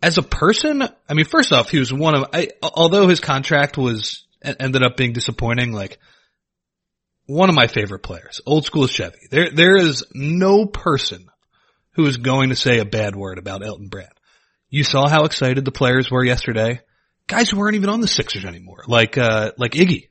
as 0.02 0.18
a 0.18 0.24
person, 0.24 0.82
I 0.82 1.14
mean, 1.14 1.26
first 1.26 1.52
off, 1.52 1.70
he 1.70 1.78
was 1.78 1.94
one 1.94 2.16
of, 2.16 2.26
I, 2.34 2.48
although 2.64 3.08
his 3.08 3.20
contract 3.20 3.78
was, 3.78 4.26
ended 4.42 4.84
up 4.84 4.98
being 4.98 5.14
disappointing, 5.14 5.74
like, 5.74 6.00
one 7.26 7.50
of 7.50 7.56
my 7.56 7.68
favorite 7.68 8.04
players, 8.04 8.42
old 8.46 8.66
school 8.66 8.88
Chevy. 8.88 9.28
There, 9.30 9.52
there 9.52 9.78
is 9.78 10.06
no 10.14 10.66
person 10.66 11.28
who 11.94 12.06
is 12.06 12.18
going 12.18 12.50
to 12.50 12.56
say 12.56 12.80
a 12.80 12.86
bad 12.86 13.16
word 13.16 13.38
about 13.38 13.66
Elton 13.66 13.88
Brand. 13.88 14.14
You 14.70 14.84
saw 14.84 15.08
how 15.08 15.26
excited 15.26 15.66
the 15.66 15.72
players 15.72 16.10
were 16.10 16.24
yesterday. 16.24 16.82
Guys 17.28 17.50
who 17.50 17.58
weren't 17.58 17.76
even 17.76 17.90
on 17.90 18.02
the 18.02 18.08
Sixers 18.08 18.46
anymore, 18.46 18.84
like, 18.88 19.18
uh, 19.18 19.52
like 19.58 19.74
Iggy 19.74 20.08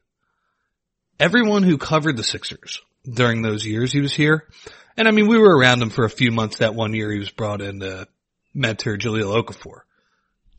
everyone 1.21 1.63
who 1.63 1.77
covered 1.79 2.17
the 2.17 2.25
Sixers 2.25 2.81
during 3.05 3.43
those 3.43 3.65
years 3.65 3.93
he 3.93 4.01
was 4.01 4.15
here, 4.15 4.49
and 4.97 5.07
I 5.07 5.13
mean, 5.13 5.29
we 5.29 5.39
were 5.39 5.57
around 5.57 5.83
him 5.83 5.91
for 5.91 6.05
a 6.05 6.11
few 6.11 6.33
months 6.33 6.59
that 6.59 6.75
one 6.75 6.95
year 6.95 7.13
he 7.13 7.19
was 7.19 7.31
brought 7.31 7.61
in 7.61 7.81
to 7.81 8.09
mentor 8.55 8.97
Jahlil 8.97 9.41
Okafor. 9.41 9.83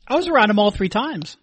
I 0.06 0.16
was 0.16 0.28
around 0.28 0.50
him 0.50 0.58
all 0.58 0.70
three 0.70 0.88
times. 0.88 1.36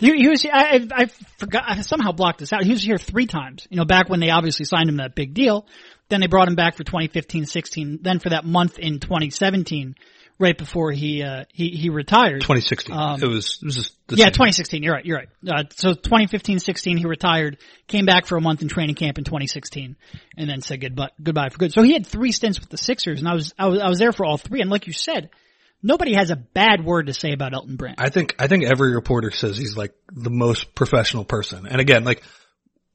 He, 0.00 0.12
he 0.16 0.28
was, 0.28 0.44
I, 0.44 0.88
I 0.92 1.06
forgot, 1.38 1.64
I 1.66 1.80
somehow 1.82 2.12
blocked 2.12 2.40
this 2.40 2.52
out. 2.52 2.64
He 2.64 2.70
was 2.70 2.82
here 2.82 2.98
three 2.98 3.26
times. 3.26 3.66
You 3.70 3.76
know, 3.76 3.84
back 3.84 4.08
when 4.08 4.18
they 4.18 4.30
obviously 4.30 4.64
signed 4.64 4.88
him 4.88 4.96
that 4.96 5.14
big 5.14 5.34
deal. 5.34 5.66
Then 6.08 6.20
they 6.20 6.26
brought 6.26 6.48
him 6.48 6.56
back 6.56 6.76
for 6.76 6.82
2015, 6.82 7.46
16. 7.46 8.00
Then 8.02 8.18
for 8.18 8.30
that 8.30 8.44
month 8.44 8.78
in 8.78 8.98
2017 8.98 9.94
right 10.40 10.56
before 10.56 10.90
he 10.90 11.22
uh, 11.22 11.44
he 11.52 11.68
he 11.68 11.90
retired. 11.90 12.40
2016. 12.40 12.96
Um, 12.96 13.22
it 13.22 13.26
was 13.26 13.58
it 13.62 13.66
was 13.66 13.76
just 13.76 13.94
yeah, 14.08 14.30
2016. 14.30 14.82
You're 14.82 14.94
right. 14.94 15.04
You're 15.04 15.18
right. 15.18 15.28
Uh, 15.46 15.64
so 15.70 15.92
2015, 15.92 16.58
16, 16.58 16.96
he 16.96 17.04
retired, 17.04 17.58
came 17.86 18.06
back 18.06 18.26
for 18.26 18.36
a 18.36 18.40
month 18.40 18.62
in 18.62 18.68
training 18.68 18.96
camp 18.96 19.18
in 19.18 19.24
2016, 19.24 19.94
and 20.36 20.50
then 20.50 20.62
said 20.62 20.80
goodbye 20.80 21.10
goodbye 21.22 21.50
for 21.50 21.58
good. 21.58 21.72
So 21.72 21.82
he 21.82 21.92
had 21.92 22.06
three 22.06 22.32
stints 22.32 22.58
with 22.58 22.70
the 22.70 22.78
Sixers, 22.78 23.20
and 23.20 23.28
I 23.28 23.34
was 23.34 23.54
I 23.56 23.66
was 23.68 23.80
I 23.80 23.88
was 23.88 23.98
there 23.98 24.12
for 24.12 24.24
all 24.24 24.38
three. 24.38 24.62
And 24.62 24.70
like 24.70 24.86
you 24.88 24.92
said, 24.92 25.30
nobody 25.82 26.14
has 26.14 26.30
a 26.30 26.36
bad 26.36 26.84
word 26.84 27.06
to 27.06 27.14
say 27.14 27.32
about 27.32 27.54
Elton 27.54 27.76
Brand. 27.76 27.96
I 27.98 28.10
think 28.10 28.34
I 28.38 28.46
think 28.46 28.64
every 28.64 28.94
reporter 28.94 29.30
says 29.30 29.56
he's 29.56 29.76
like 29.76 29.94
the 30.12 30.30
most 30.30 30.74
professional 30.74 31.24
person. 31.24 31.66
And 31.66 31.80
again, 31.80 32.04
like 32.04 32.22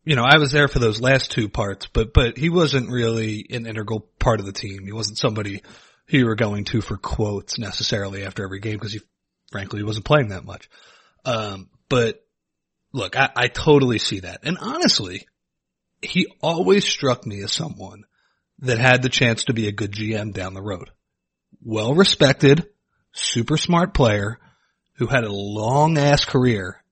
you 0.04 0.16
know, 0.16 0.24
I 0.24 0.38
was 0.38 0.52
there 0.52 0.68
for 0.68 0.80
those 0.80 1.02
last 1.02 1.32
two 1.32 1.50
parts, 1.50 1.88
but 1.88 2.14
but 2.14 2.38
he 2.38 2.50
wasn't 2.50 2.92
really 2.92 3.46
an 3.50 3.66
integral 3.66 4.08
part 4.20 4.40
of 4.40 4.46
the 4.46 4.54
team. 4.54 4.86
He 4.86 4.92
wasn't 4.92 5.18
somebody 5.18 5.62
who 6.08 6.20
you 6.20 6.26
were 6.26 6.36
going 6.36 6.66
to 6.66 6.82
for 6.82 6.98
quotes 6.98 7.58
necessarily 7.58 8.24
after 8.24 8.44
every 8.44 8.60
game 8.60 8.76
because 8.76 8.94
he 8.94 9.02
frankly 9.52 9.84
wasn't 9.84 10.06
playing 10.06 10.30
that 10.30 10.46
much. 10.46 10.70
Um, 11.26 11.70
but 11.90 12.24
look, 12.94 13.18
I, 13.18 13.30
I 13.36 13.48
totally 13.48 13.98
see 13.98 14.20
that. 14.20 14.42
And 14.44 14.58
honestly, 14.60 15.28
he 16.02 16.28
always 16.42 16.86
struck 16.86 17.26
me 17.26 17.42
as 17.42 17.52
someone 17.52 18.04
that 18.60 18.78
had 18.78 19.02
the 19.02 19.10
chance 19.10 19.46
to 19.46 19.54
be 19.54 19.68
a 19.68 19.72
good 19.72 19.92
GM 19.92 20.34
down 20.34 20.54
the 20.54 20.62
road. 20.62 20.92
Well 21.64 21.96
respected, 21.96 22.68
super 23.16 23.58
smart 23.58 23.94
player 23.94 24.38
who 24.98 25.08
had 25.08 25.24
a 25.24 25.32
long 25.32 25.98
ass 25.98 26.26
career. 26.26 26.84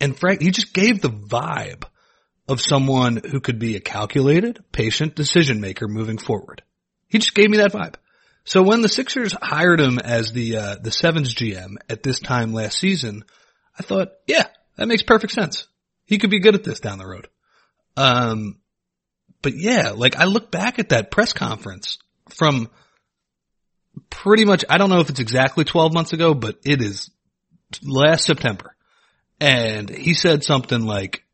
And 0.00 0.18
Frank, 0.18 0.42
he 0.42 0.50
just 0.50 0.74
gave 0.74 1.00
the 1.00 1.10
vibe 1.10 1.84
of 2.48 2.60
someone 2.60 3.16
who 3.16 3.40
could 3.40 3.58
be 3.58 3.76
a 3.76 3.80
calculated, 3.80 4.62
patient 4.72 5.14
decision 5.14 5.60
maker 5.60 5.88
moving 5.88 6.18
forward. 6.18 6.62
He 7.08 7.18
just 7.18 7.34
gave 7.34 7.50
me 7.50 7.58
that 7.58 7.72
vibe. 7.72 7.94
So 8.44 8.62
when 8.62 8.80
the 8.80 8.88
Sixers 8.88 9.34
hired 9.40 9.80
him 9.80 9.98
as 9.98 10.32
the 10.32 10.56
uh, 10.56 10.76
the 10.80 10.92
Sevens 10.92 11.34
GM 11.34 11.76
at 11.90 12.02
this 12.02 12.20
time 12.20 12.52
last 12.52 12.78
season, 12.78 13.24
I 13.78 13.82
thought, 13.82 14.12
yeah, 14.26 14.46
that 14.76 14.86
makes 14.86 15.02
perfect 15.02 15.32
sense. 15.32 15.66
He 16.04 16.18
could 16.18 16.30
be 16.30 16.40
good 16.40 16.54
at 16.54 16.62
this 16.62 16.78
down 16.78 16.98
the 16.98 17.06
road. 17.06 17.28
Um, 17.96 18.60
but 19.42 19.54
yeah, 19.56 19.90
like 19.90 20.16
I 20.16 20.24
look 20.24 20.52
back 20.52 20.78
at 20.78 20.90
that 20.90 21.10
press 21.10 21.32
conference 21.32 21.98
from 22.30 22.70
pretty 24.10 24.44
much, 24.44 24.64
I 24.68 24.78
don't 24.78 24.90
know 24.90 25.00
if 25.00 25.10
it's 25.10 25.20
exactly 25.20 25.64
12 25.64 25.92
months 25.92 26.12
ago, 26.12 26.34
but 26.34 26.58
it 26.64 26.82
is 26.82 27.10
last 27.82 28.24
September. 28.24 28.74
And 29.40 29.88
he 29.90 30.14
said 30.14 30.44
something 30.44 30.82
like, 30.82 31.26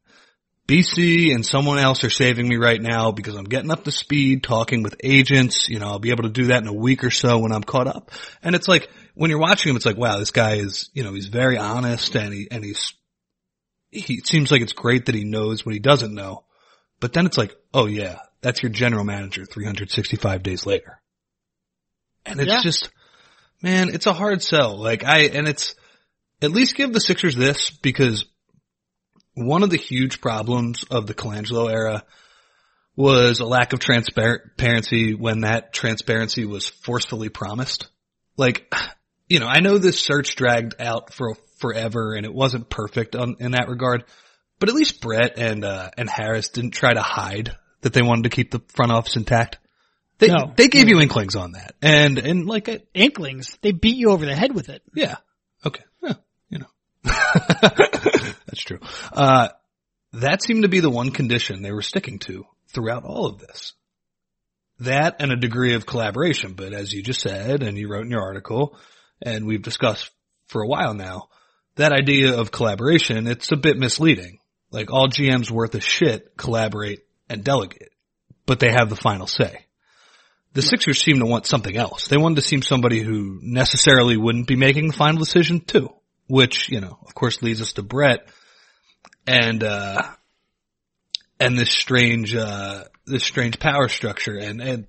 BC 0.68 1.34
and 1.34 1.44
someone 1.44 1.78
else 1.78 2.04
are 2.04 2.10
saving 2.10 2.48
me 2.48 2.56
right 2.56 2.80
now 2.80 3.10
because 3.10 3.34
I'm 3.34 3.44
getting 3.44 3.70
up 3.70 3.84
to 3.84 3.90
speed 3.90 4.42
talking 4.42 4.82
with 4.82 4.96
agents. 5.02 5.68
You 5.68 5.80
know, 5.80 5.88
I'll 5.88 5.98
be 5.98 6.10
able 6.10 6.22
to 6.22 6.30
do 6.30 6.46
that 6.46 6.62
in 6.62 6.68
a 6.68 6.72
week 6.72 7.04
or 7.04 7.10
so 7.10 7.40
when 7.40 7.52
I'm 7.52 7.64
caught 7.64 7.88
up. 7.88 8.10
And 8.42 8.54
it's 8.54 8.68
like, 8.68 8.88
when 9.14 9.30
you're 9.30 9.40
watching 9.40 9.70
him, 9.70 9.76
it's 9.76 9.84
like, 9.84 9.98
wow, 9.98 10.18
this 10.18 10.30
guy 10.30 10.54
is, 10.54 10.88
you 10.94 11.02
know, 11.02 11.12
he's 11.12 11.26
very 11.26 11.58
honest 11.58 12.14
and 12.14 12.32
he, 12.32 12.48
and 12.50 12.64
he's, 12.64 12.94
he 13.90 14.14
it 14.14 14.26
seems 14.26 14.50
like 14.50 14.62
it's 14.62 14.72
great 14.72 15.06
that 15.06 15.14
he 15.14 15.24
knows 15.24 15.66
what 15.66 15.74
he 15.74 15.80
doesn't 15.80 16.14
know. 16.14 16.44
But 17.00 17.12
then 17.12 17.26
it's 17.26 17.36
like, 17.36 17.54
oh 17.74 17.86
yeah, 17.86 18.18
that's 18.40 18.62
your 18.62 18.70
general 18.70 19.04
manager 19.04 19.44
365 19.44 20.42
days 20.42 20.64
later. 20.64 21.01
And 22.24 22.40
it's 22.40 22.52
yeah. 22.52 22.62
just, 22.62 22.90
man, 23.62 23.90
it's 23.90 24.06
a 24.06 24.12
hard 24.12 24.42
sell. 24.42 24.76
Like 24.76 25.04
I, 25.04 25.22
and 25.24 25.48
it's, 25.48 25.74
at 26.42 26.50
least 26.50 26.74
give 26.74 26.92
the 26.92 27.00
Sixers 27.00 27.36
this 27.36 27.70
because 27.70 28.24
one 29.34 29.62
of 29.62 29.70
the 29.70 29.76
huge 29.76 30.20
problems 30.20 30.84
of 30.90 31.06
the 31.06 31.14
Colangelo 31.14 31.70
era 31.70 32.04
was 32.96 33.40
a 33.40 33.46
lack 33.46 33.72
of 33.72 33.78
transparency 33.78 35.14
when 35.14 35.40
that 35.40 35.72
transparency 35.72 36.44
was 36.44 36.68
forcefully 36.68 37.28
promised. 37.28 37.86
Like, 38.36 38.72
you 39.28 39.40
know, 39.40 39.46
I 39.46 39.60
know 39.60 39.78
this 39.78 40.00
search 40.00 40.36
dragged 40.36 40.74
out 40.80 41.14
for 41.14 41.36
forever 41.58 42.14
and 42.14 42.26
it 42.26 42.34
wasn't 42.34 42.68
perfect 42.68 43.16
on, 43.16 43.36
in 43.38 43.52
that 43.52 43.68
regard, 43.68 44.04
but 44.58 44.68
at 44.68 44.74
least 44.74 45.00
Brett 45.00 45.38
and, 45.38 45.64
uh, 45.64 45.90
and 45.96 46.10
Harris 46.10 46.48
didn't 46.48 46.72
try 46.72 46.92
to 46.92 47.02
hide 47.02 47.56
that 47.80 47.92
they 47.92 48.02
wanted 48.02 48.24
to 48.24 48.30
keep 48.30 48.50
the 48.50 48.62
front 48.68 48.92
office 48.92 49.16
intact. 49.16 49.58
They, 50.22 50.28
no. 50.28 50.52
they 50.56 50.68
gave 50.68 50.88
you 50.88 51.00
inklings 51.00 51.34
on 51.34 51.52
that. 51.52 51.74
And, 51.82 52.16
and 52.16 52.46
like, 52.46 52.68
a, 52.68 52.80
inklings, 52.94 53.58
they 53.60 53.72
beat 53.72 53.96
you 53.96 54.10
over 54.10 54.24
the 54.24 54.36
head 54.36 54.54
with 54.54 54.68
it. 54.68 54.80
Yeah. 54.94 55.16
Okay. 55.66 55.82
Yeah, 56.00 56.12
you 56.48 56.58
know. 56.60 56.66
That's 57.02 58.62
true. 58.62 58.78
Uh, 59.12 59.48
that 60.12 60.40
seemed 60.40 60.62
to 60.62 60.68
be 60.68 60.78
the 60.78 60.90
one 60.90 61.10
condition 61.10 61.62
they 61.62 61.72
were 61.72 61.82
sticking 61.82 62.20
to 62.20 62.44
throughout 62.68 63.02
all 63.02 63.26
of 63.26 63.40
this. 63.40 63.72
That 64.78 65.16
and 65.18 65.32
a 65.32 65.36
degree 65.36 65.74
of 65.74 65.86
collaboration, 65.86 66.52
but 66.54 66.72
as 66.72 66.92
you 66.92 67.02
just 67.02 67.20
said, 67.20 67.64
and 67.64 67.76
you 67.76 67.88
wrote 67.90 68.04
in 68.04 68.10
your 68.12 68.22
article, 68.22 68.78
and 69.20 69.44
we've 69.44 69.62
discussed 69.62 70.08
for 70.46 70.62
a 70.62 70.68
while 70.68 70.94
now, 70.94 71.30
that 71.74 71.90
idea 71.90 72.38
of 72.38 72.52
collaboration, 72.52 73.26
it's 73.26 73.50
a 73.50 73.56
bit 73.56 73.76
misleading. 73.76 74.38
Like 74.70 74.92
all 74.92 75.08
GMs 75.08 75.50
worth 75.50 75.74
a 75.74 75.80
shit 75.80 76.36
collaborate 76.36 77.00
and 77.28 77.42
delegate, 77.42 77.90
but 78.46 78.60
they 78.60 78.70
have 78.70 78.88
the 78.88 78.94
final 78.94 79.26
say. 79.26 79.66
The 80.54 80.62
Sixers 80.62 81.02
seem 81.02 81.18
to 81.20 81.26
want 81.26 81.46
something 81.46 81.76
else. 81.76 82.08
They 82.08 82.18
wanted 82.18 82.36
to 82.36 82.42
seem 82.42 82.62
somebody 82.62 83.00
who 83.00 83.38
necessarily 83.42 84.16
wouldn't 84.16 84.46
be 84.46 84.56
making 84.56 84.88
the 84.88 84.92
final 84.92 85.18
decision 85.18 85.60
too, 85.60 85.90
which, 86.26 86.68
you 86.68 86.80
know, 86.80 86.98
of 87.06 87.14
course 87.14 87.42
leads 87.42 87.62
us 87.62 87.72
to 87.74 87.82
Brett 87.82 88.28
and, 89.26 89.64
uh, 89.64 90.02
and 91.40 91.58
this 91.58 91.70
strange, 91.70 92.34
uh, 92.34 92.84
this 93.06 93.24
strange 93.24 93.58
power 93.58 93.88
structure 93.88 94.36
and, 94.36 94.60
and, 94.60 94.86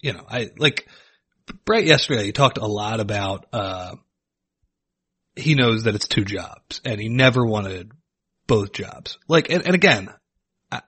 you 0.00 0.14
know, 0.14 0.24
I, 0.28 0.50
like, 0.56 0.88
Brett 1.64 1.84
yesterday, 1.84 2.24
he 2.24 2.32
talked 2.32 2.58
a 2.58 2.66
lot 2.66 3.00
about, 3.00 3.46
uh, 3.52 3.96
he 5.36 5.54
knows 5.54 5.84
that 5.84 5.94
it's 5.94 6.08
two 6.08 6.24
jobs 6.24 6.80
and 6.84 7.00
he 7.00 7.08
never 7.08 7.44
wanted 7.44 7.92
both 8.46 8.72
jobs. 8.72 9.18
Like, 9.28 9.50
and, 9.50 9.64
and 9.64 9.74
again, 9.74 10.08
I, 10.72 10.80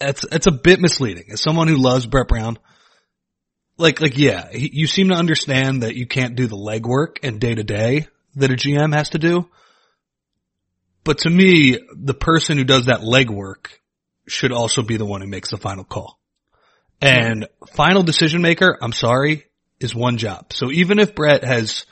it's, 0.00 0.24
it's 0.24 0.46
a 0.46 0.52
bit 0.52 0.80
misleading. 0.80 1.30
As 1.30 1.40
someone 1.40 1.68
who 1.68 1.76
loves 1.76 2.06
Brett 2.06 2.28
Brown, 2.28 2.58
like, 3.78 4.00
like, 4.00 4.16
yeah, 4.16 4.50
he, 4.50 4.70
you 4.72 4.86
seem 4.86 5.08
to 5.08 5.14
understand 5.14 5.82
that 5.82 5.96
you 5.96 6.06
can't 6.06 6.34
do 6.34 6.46
the 6.46 6.56
legwork 6.56 7.18
and 7.22 7.40
day 7.40 7.54
to 7.54 7.64
day 7.64 8.08
that 8.36 8.50
a 8.50 8.54
GM 8.54 8.94
has 8.94 9.10
to 9.10 9.18
do. 9.18 9.48
But 11.04 11.18
to 11.18 11.30
me, 11.30 11.78
the 11.94 12.14
person 12.14 12.58
who 12.58 12.64
does 12.64 12.86
that 12.86 13.00
legwork 13.00 13.68
should 14.26 14.52
also 14.52 14.82
be 14.82 14.96
the 14.96 15.06
one 15.06 15.20
who 15.20 15.28
makes 15.28 15.50
the 15.50 15.56
final 15.56 15.84
call. 15.84 16.18
And 17.00 17.46
final 17.74 18.02
decision 18.02 18.42
maker, 18.42 18.76
I'm 18.80 18.92
sorry, 18.92 19.44
is 19.78 19.94
one 19.94 20.16
job. 20.16 20.52
So 20.52 20.70
even 20.70 20.98
if 20.98 21.14
Brett 21.14 21.44
has, 21.44 21.86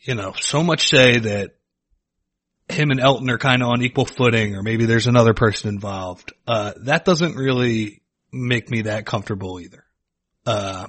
you 0.00 0.14
know, 0.14 0.32
so 0.32 0.62
much 0.62 0.88
say 0.88 1.18
that 1.18 1.56
him 2.68 2.90
and 2.90 3.00
Elton 3.00 3.28
are 3.30 3.38
kind 3.38 3.62
of 3.62 3.68
on 3.68 3.82
equal 3.82 4.04
footing 4.04 4.54
or 4.54 4.62
maybe 4.62 4.86
there's 4.86 5.08
another 5.08 5.34
person 5.34 5.68
involved, 5.68 6.32
uh, 6.46 6.72
that 6.84 7.04
doesn't 7.04 7.34
really 7.34 8.02
make 8.32 8.70
me 8.70 8.82
that 8.82 9.06
comfortable 9.06 9.60
either. 9.60 9.84
Uh, 10.46 10.86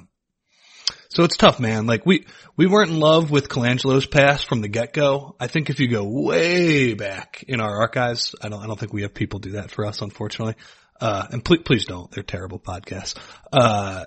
so 1.13 1.25
it's 1.25 1.35
tough, 1.35 1.59
man. 1.59 1.87
Like 1.87 2.05
we, 2.05 2.25
we 2.55 2.67
weren't 2.67 2.89
in 2.89 2.99
love 2.99 3.31
with 3.31 3.49
Colangelo's 3.49 4.05
past 4.05 4.47
from 4.47 4.61
the 4.61 4.69
get-go. 4.69 5.35
I 5.41 5.47
think 5.47 5.69
if 5.69 5.81
you 5.81 5.89
go 5.89 6.05
way 6.05 6.93
back 6.93 7.43
in 7.49 7.59
our 7.59 7.81
archives, 7.81 8.33
I 8.41 8.47
don't, 8.47 8.63
I 8.63 8.67
don't 8.67 8.79
think 8.79 8.93
we 8.93 9.01
have 9.01 9.13
people 9.13 9.39
do 9.39 9.51
that 9.51 9.71
for 9.71 9.85
us, 9.85 10.01
unfortunately. 10.01 10.55
Uh, 11.01 11.27
and 11.31 11.43
please, 11.43 11.63
please 11.65 11.85
don't. 11.85 12.09
They're 12.11 12.23
terrible 12.23 12.59
podcasts. 12.59 13.15
Uh, 13.51 14.05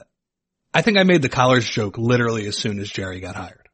I 0.73 0.80
think 0.80 0.96
I 0.96 1.02
made 1.02 1.20
the 1.20 1.28
collars 1.28 1.68
joke 1.68 1.99
literally 1.99 2.46
as 2.46 2.56
soon 2.56 2.78
as 2.78 2.88
Jerry 2.88 3.20
got 3.20 3.37
hired. 3.37 3.68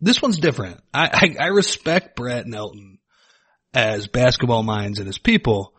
This 0.00 0.22
one's 0.22 0.38
different. 0.38 0.80
I, 0.92 1.34
I, 1.38 1.44
I 1.44 1.46
respect 1.48 2.16
Brett 2.16 2.46
and 2.46 2.54
Elton 2.54 2.98
as 3.74 4.06
basketball 4.06 4.62
minds 4.62 5.00
and 5.00 5.08
as 5.08 5.18
people, 5.18 5.74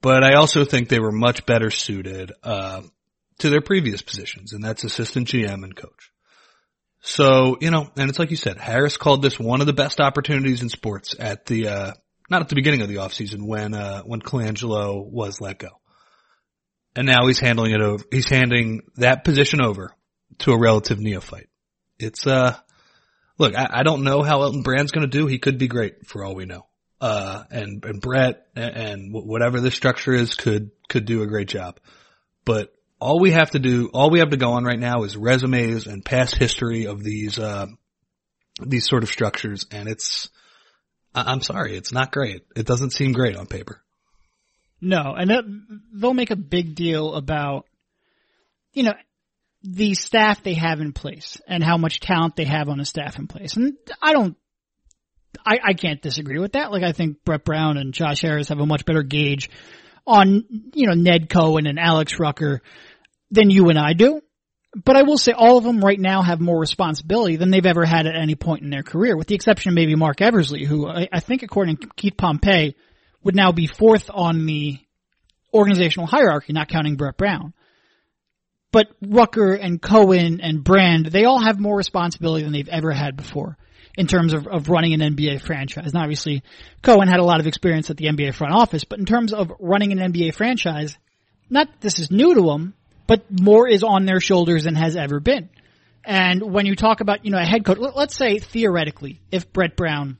but 0.00 0.22
I 0.22 0.34
also 0.34 0.64
think 0.64 0.88
they 0.88 1.00
were 1.00 1.12
much 1.12 1.46
better 1.46 1.70
suited, 1.70 2.30
uh, 2.44 2.82
to 3.38 3.50
their 3.50 3.60
previous 3.60 4.02
positions, 4.02 4.52
and 4.52 4.62
that's 4.62 4.84
assistant 4.84 5.26
GM 5.26 5.64
and 5.64 5.74
coach. 5.74 6.11
So, 7.04 7.56
you 7.60 7.72
know, 7.72 7.90
and 7.96 8.08
it's 8.08 8.20
like 8.20 8.30
you 8.30 8.36
said, 8.36 8.58
Harris 8.58 8.96
called 8.96 9.22
this 9.22 9.38
one 9.38 9.60
of 9.60 9.66
the 9.66 9.72
best 9.72 10.00
opportunities 10.00 10.62
in 10.62 10.68
sports 10.68 11.16
at 11.18 11.46
the, 11.46 11.66
uh, 11.66 11.92
not 12.30 12.42
at 12.42 12.48
the 12.48 12.54
beginning 12.54 12.80
of 12.82 12.88
the 12.88 12.96
offseason 12.96 13.44
when, 13.44 13.74
uh, 13.74 14.02
when 14.02 14.20
Colangelo 14.22 15.04
was 15.04 15.40
let 15.40 15.58
go. 15.58 15.80
And 16.94 17.06
now 17.06 17.26
he's 17.26 17.40
handling 17.40 17.72
it 17.72 17.80
over, 17.80 18.04
he's 18.12 18.28
handing 18.28 18.82
that 18.96 19.24
position 19.24 19.60
over 19.60 19.96
to 20.38 20.52
a 20.52 20.58
relative 20.58 21.00
neophyte. 21.00 21.48
It's, 21.98 22.24
uh, 22.24 22.56
look, 23.36 23.56
I, 23.56 23.68
I 23.70 23.82
don't 23.82 24.04
know 24.04 24.22
how 24.22 24.42
Elton 24.42 24.62
Brand's 24.62 24.92
gonna 24.92 25.08
do. 25.08 25.26
He 25.26 25.38
could 25.38 25.58
be 25.58 25.66
great 25.66 26.06
for 26.06 26.24
all 26.24 26.36
we 26.36 26.44
know. 26.44 26.66
Uh, 27.00 27.42
and, 27.50 27.84
and 27.84 28.00
Brett 28.00 28.46
and, 28.54 28.76
and 28.76 29.12
whatever 29.12 29.58
the 29.58 29.72
structure 29.72 30.12
is 30.12 30.36
could, 30.36 30.70
could 30.88 31.04
do 31.04 31.22
a 31.22 31.26
great 31.26 31.48
job. 31.48 31.80
But 32.44 32.72
all 33.02 33.18
we 33.18 33.32
have 33.32 33.50
to 33.50 33.58
do, 33.58 33.90
all 33.92 34.10
we 34.10 34.20
have 34.20 34.30
to 34.30 34.36
go 34.36 34.52
on 34.52 34.64
right 34.64 34.78
now 34.78 35.02
is 35.02 35.16
resumes 35.16 35.86
and 35.86 36.04
past 36.04 36.36
history 36.36 36.86
of 36.86 37.02
these, 37.02 37.38
uh, 37.38 37.66
these 38.64 38.88
sort 38.88 39.02
of 39.02 39.08
structures. 39.08 39.66
And 39.70 39.88
it's, 39.88 40.30
I'm 41.14 41.42
sorry, 41.42 41.76
it's 41.76 41.92
not 41.92 42.12
great. 42.12 42.46
It 42.54 42.66
doesn't 42.66 42.92
seem 42.92 43.12
great 43.12 43.36
on 43.36 43.46
paper. 43.46 43.82
No, 44.80 45.14
and 45.16 45.82
they'll 45.92 46.14
make 46.14 46.30
a 46.30 46.36
big 46.36 46.74
deal 46.74 47.14
about, 47.14 47.66
you 48.72 48.84
know, 48.84 48.94
the 49.62 49.94
staff 49.94 50.42
they 50.42 50.54
have 50.54 50.80
in 50.80 50.92
place 50.92 51.40
and 51.46 51.62
how 51.62 51.76
much 51.76 52.00
talent 52.00 52.36
they 52.36 52.44
have 52.44 52.68
on 52.68 52.80
a 52.80 52.84
staff 52.84 53.18
in 53.18 53.26
place. 53.26 53.56
And 53.56 53.76
I 54.00 54.12
don't, 54.12 54.36
I, 55.46 55.58
I 55.64 55.72
can't 55.74 56.02
disagree 56.02 56.38
with 56.38 56.52
that. 56.52 56.72
Like 56.72 56.82
I 56.82 56.92
think 56.92 57.24
Brett 57.24 57.44
Brown 57.44 57.76
and 57.78 57.94
Josh 57.94 58.22
Harris 58.22 58.48
have 58.48 58.58
a 58.58 58.66
much 58.66 58.84
better 58.84 59.02
gauge 59.02 59.50
on, 60.06 60.44
you 60.74 60.86
know, 60.86 60.94
Ned 60.94 61.28
Cohen 61.28 61.66
and 61.66 61.78
Alex 61.78 62.18
Rucker 62.18 62.60
than 63.32 63.50
you 63.50 63.70
and 63.70 63.78
I 63.78 63.94
do. 63.94 64.20
But 64.84 64.96
I 64.96 65.02
will 65.02 65.18
say 65.18 65.32
all 65.32 65.58
of 65.58 65.64
them 65.64 65.84
right 65.84 66.00
now 66.00 66.22
have 66.22 66.40
more 66.40 66.58
responsibility 66.58 67.36
than 67.36 67.50
they've 67.50 67.66
ever 67.66 67.84
had 67.84 68.06
at 68.06 68.16
any 68.16 68.36
point 68.36 68.62
in 68.62 68.70
their 68.70 68.82
career, 68.82 69.16
with 69.16 69.26
the 69.26 69.34
exception 69.34 69.70
of 69.70 69.74
maybe 69.74 69.96
Marc 69.96 70.22
Eversley, 70.22 70.64
who 70.64 70.88
I, 70.88 71.08
I 71.12 71.20
think 71.20 71.42
according 71.42 71.78
to 71.78 71.88
Keith 71.96 72.16
Pompey 72.16 72.76
would 73.22 73.36
now 73.36 73.52
be 73.52 73.66
fourth 73.66 74.10
on 74.12 74.46
the 74.46 74.78
organizational 75.52 76.06
hierarchy, 76.06 76.52
not 76.52 76.68
counting 76.68 76.96
Brett 76.96 77.18
Brown. 77.18 77.52
But 78.70 78.86
Rucker 79.02 79.52
and 79.52 79.80
Cohen 79.82 80.40
and 80.40 80.64
Brand, 80.64 81.06
they 81.06 81.24
all 81.24 81.40
have 81.40 81.60
more 81.60 81.76
responsibility 81.76 82.44
than 82.44 82.54
they've 82.54 82.68
ever 82.68 82.92
had 82.92 83.16
before 83.16 83.58
in 83.98 84.06
terms 84.06 84.32
of, 84.32 84.46
of 84.46 84.70
running 84.70 84.94
an 84.94 85.14
NBA 85.14 85.42
franchise. 85.42 85.92
And 85.92 86.02
obviously, 86.02 86.42
Cohen 86.80 87.08
had 87.08 87.20
a 87.20 87.24
lot 87.24 87.40
of 87.40 87.46
experience 87.46 87.90
at 87.90 87.98
the 87.98 88.06
NBA 88.06 88.34
front 88.34 88.54
office, 88.54 88.84
but 88.84 88.98
in 88.98 89.04
terms 89.04 89.34
of 89.34 89.52
running 89.60 89.92
an 89.92 89.98
NBA 89.98 90.34
franchise, 90.34 90.96
not 91.50 91.68
this 91.82 91.98
is 91.98 92.10
new 92.10 92.34
to 92.34 92.50
him, 92.50 92.72
but 93.06 93.24
more 93.30 93.68
is 93.68 93.82
on 93.82 94.04
their 94.04 94.20
shoulders 94.20 94.64
than 94.64 94.74
has 94.74 94.96
ever 94.96 95.20
been. 95.20 95.48
And 96.04 96.42
when 96.42 96.66
you 96.66 96.74
talk 96.74 97.00
about, 97.00 97.24
you 97.24 97.30
know, 97.30 97.38
a 97.38 97.44
head 97.44 97.64
coach, 97.64 97.78
let's 97.78 98.16
say 98.16 98.38
theoretically, 98.38 99.20
if 99.30 99.52
Brett 99.52 99.76
Brown 99.76 100.18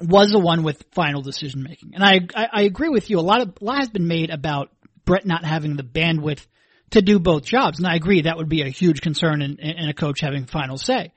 was 0.00 0.30
the 0.30 0.40
one 0.40 0.64
with 0.64 0.84
final 0.92 1.22
decision 1.22 1.62
making, 1.62 1.94
and 1.94 2.02
I, 2.02 2.20
I, 2.34 2.48
I 2.52 2.62
agree 2.62 2.88
with 2.88 3.10
you, 3.10 3.18
a 3.18 3.20
lot 3.20 3.40
of, 3.40 3.54
a 3.60 3.64
lot 3.64 3.78
has 3.78 3.90
been 3.90 4.08
made 4.08 4.30
about 4.30 4.70
Brett 5.04 5.26
not 5.26 5.44
having 5.44 5.76
the 5.76 5.84
bandwidth 5.84 6.44
to 6.90 7.02
do 7.02 7.18
both 7.18 7.44
jobs, 7.44 7.78
and 7.78 7.86
I 7.86 7.94
agree 7.94 8.22
that 8.22 8.36
would 8.36 8.48
be 8.48 8.62
a 8.62 8.68
huge 8.68 9.00
concern 9.00 9.42
in, 9.42 9.58
in 9.58 9.88
a 9.88 9.94
coach 9.94 10.20
having 10.20 10.46
final 10.46 10.78
say. 10.78 11.12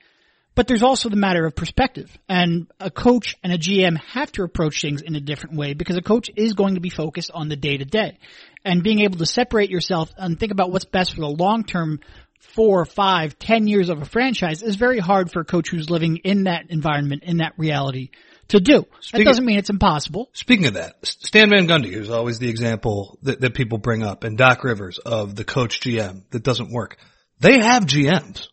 But 0.58 0.66
there's 0.66 0.82
also 0.82 1.08
the 1.08 1.14
matter 1.14 1.46
of 1.46 1.54
perspective. 1.54 2.10
And 2.28 2.66
a 2.80 2.90
coach 2.90 3.36
and 3.44 3.52
a 3.52 3.58
GM 3.58 3.96
have 4.08 4.32
to 4.32 4.42
approach 4.42 4.82
things 4.82 5.02
in 5.02 5.14
a 5.14 5.20
different 5.20 5.56
way 5.56 5.72
because 5.74 5.96
a 5.96 6.02
coach 6.02 6.30
is 6.34 6.54
going 6.54 6.74
to 6.74 6.80
be 6.80 6.90
focused 6.90 7.30
on 7.32 7.48
the 7.48 7.54
day 7.54 7.76
to 7.76 7.84
day. 7.84 8.18
And 8.64 8.82
being 8.82 9.00
able 9.00 9.18
to 9.18 9.26
separate 9.26 9.70
yourself 9.70 10.10
and 10.16 10.38
think 10.38 10.52
about 10.52 10.70
what's 10.70 10.84
best 10.84 11.14
for 11.14 11.20
the 11.20 11.28
long 11.28 11.64
term 11.64 12.00
four, 12.40 12.84
five, 12.84 13.38
ten 13.38 13.66
years 13.66 13.88
of 13.88 14.02
a 14.02 14.04
franchise 14.04 14.62
is 14.62 14.76
very 14.76 14.98
hard 14.98 15.30
for 15.30 15.40
a 15.40 15.44
coach 15.44 15.70
who's 15.70 15.90
living 15.90 16.18
in 16.18 16.44
that 16.44 16.66
environment, 16.70 17.22
in 17.24 17.38
that 17.38 17.52
reality 17.56 18.10
to 18.48 18.60
do. 18.60 18.86
Speaking 19.00 19.24
that 19.24 19.30
doesn't 19.30 19.44
mean 19.44 19.58
it's 19.58 19.70
impossible. 19.70 20.30
Speaking 20.32 20.66
of 20.66 20.74
that, 20.74 20.96
Stan 21.04 21.50
Van 21.50 21.66
Gundy, 21.66 21.92
who's 21.92 22.10
always 22.10 22.38
the 22.38 22.48
example 22.48 23.18
that, 23.22 23.40
that 23.40 23.54
people 23.54 23.78
bring 23.78 24.02
up, 24.02 24.24
and 24.24 24.36
Doc 24.36 24.64
Rivers 24.64 24.98
of 24.98 25.34
the 25.34 25.44
coach 25.44 25.80
GM 25.80 26.22
that 26.30 26.42
doesn't 26.42 26.72
work. 26.72 26.96
They 27.40 27.60
have 27.60 27.84
GMs. 27.84 28.48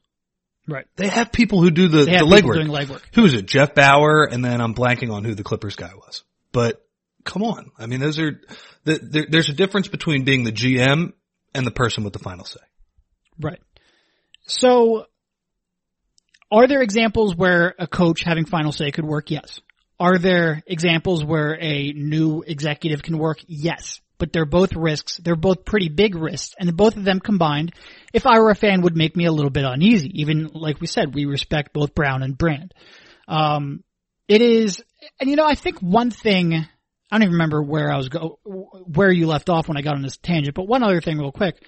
Right. 0.68 0.86
They 0.96 1.08
have 1.08 1.32
people 1.32 1.62
who 1.62 1.70
do 1.70 1.88
the, 1.88 2.06
the 2.06 2.12
legwork. 2.12 2.56
Doing 2.56 2.68
legwork. 2.68 3.02
Who 3.14 3.26
is 3.26 3.34
it? 3.34 3.46
Jeff 3.46 3.76
Bower, 3.76 4.24
and 4.24 4.44
then 4.44 4.62
I'm 4.62 4.74
blanking 4.74 5.12
on 5.12 5.24
who 5.24 5.36
the 5.36 5.44
Clippers 5.44 5.76
guy 5.76 5.92
was. 5.94 6.24
But 6.52 6.82
come 7.26 7.44
on, 7.44 7.72
I 7.78 7.88
mean, 7.88 8.00
those 8.00 8.20
are 8.20 8.40
the, 8.86 9.00
there, 9.02 9.26
there's 9.30 9.50
a 9.50 9.54
difference 9.54 9.88
between 9.88 10.24
being 10.24 10.44
the 10.44 10.52
GM 10.52 11.14
and 11.54 11.68
the 11.68 11.72
person 11.72 12.04
with 12.04 12.14
the 12.14 12.20
final 12.20 12.46
say. 12.46 12.60
Right. 13.40 13.60
So, 14.48 15.06
are 16.52 16.68
there 16.68 16.82
examples 16.82 17.36
where 17.36 17.76
a 17.78 17.88
coach 17.88 18.24
having 18.24 18.46
final 18.46 18.72
say 18.72 18.92
could 18.92 19.06
work? 19.06 19.32
Yes. 19.32 19.60
Are 20.00 20.18
there 20.18 20.62
examples 20.68 21.24
where 21.26 21.58
a 21.60 21.92
new 21.94 22.44
executive 22.46 23.02
can 23.02 23.18
work? 23.18 23.40
Yes 23.48 24.00
but 24.18 24.32
they're 24.32 24.46
both 24.46 24.74
risks. 24.74 25.18
They're 25.18 25.36
both 25.36 25.66
pretty 25.66 25.90
big 25.90 26.16
risks, 26.16 26.56
and 26.60 26.76
both 26.76 26.98
of 26.98 27.04
them 27.04 27.20
combined, 27.20 27.74
if 28.14 28.26
I 28.26 28.40
were 28.40 28.50
a 28.50 28.56
fan, 28.56 28.82
would 28.82 28.96
make 28.96 29.16
me 29.16 29.26
a 29.26 29.32
little 29.32 29.50
bit 29.50 29.66
uneasy. 29.66 30.22
Even 30.22 30.50
like 30.54 30.80
we 30.80 30.88
said, 30.88 31.14
we 31.14 31.26
respect 31.26 31.74
both 31.74 31.94
Brown 31.94 32.24
and 32.24 32.38
Brand. 32.38 32.74
Um, 33.28 33.84
it 34.28 34.42
is, 34.42 34.84
and 35.20 35.30
you 35.30 35.36
know, 35.36 35.46
I 35.46 35.56
think 35.56 35.80
one 35.80 36.12
thing. 36.12 36.68
I 37.12 37.18
don't 37.18 37.24
even 37.24 37.34
remember 37.34 37.62
where 37.62 37.92
I 37.92 37.98
was 37.98 38.10
go, 38.10 38.40
where 38.44 39.12
you 39.12 39.28
left 39.28 39.50
off 39.50 39.68
when 39.68 39.78
I 39.78 39.82
got 39.82 39.96
on 39.96 40.02
this 40.02 40.18
tangent, 40.18 40.56
but 40.56 40.68
one 40.68 40.84
other 40.84 41.02
thing 41.02 41.18
real 41.18 41.32
quick. 41.32 41.64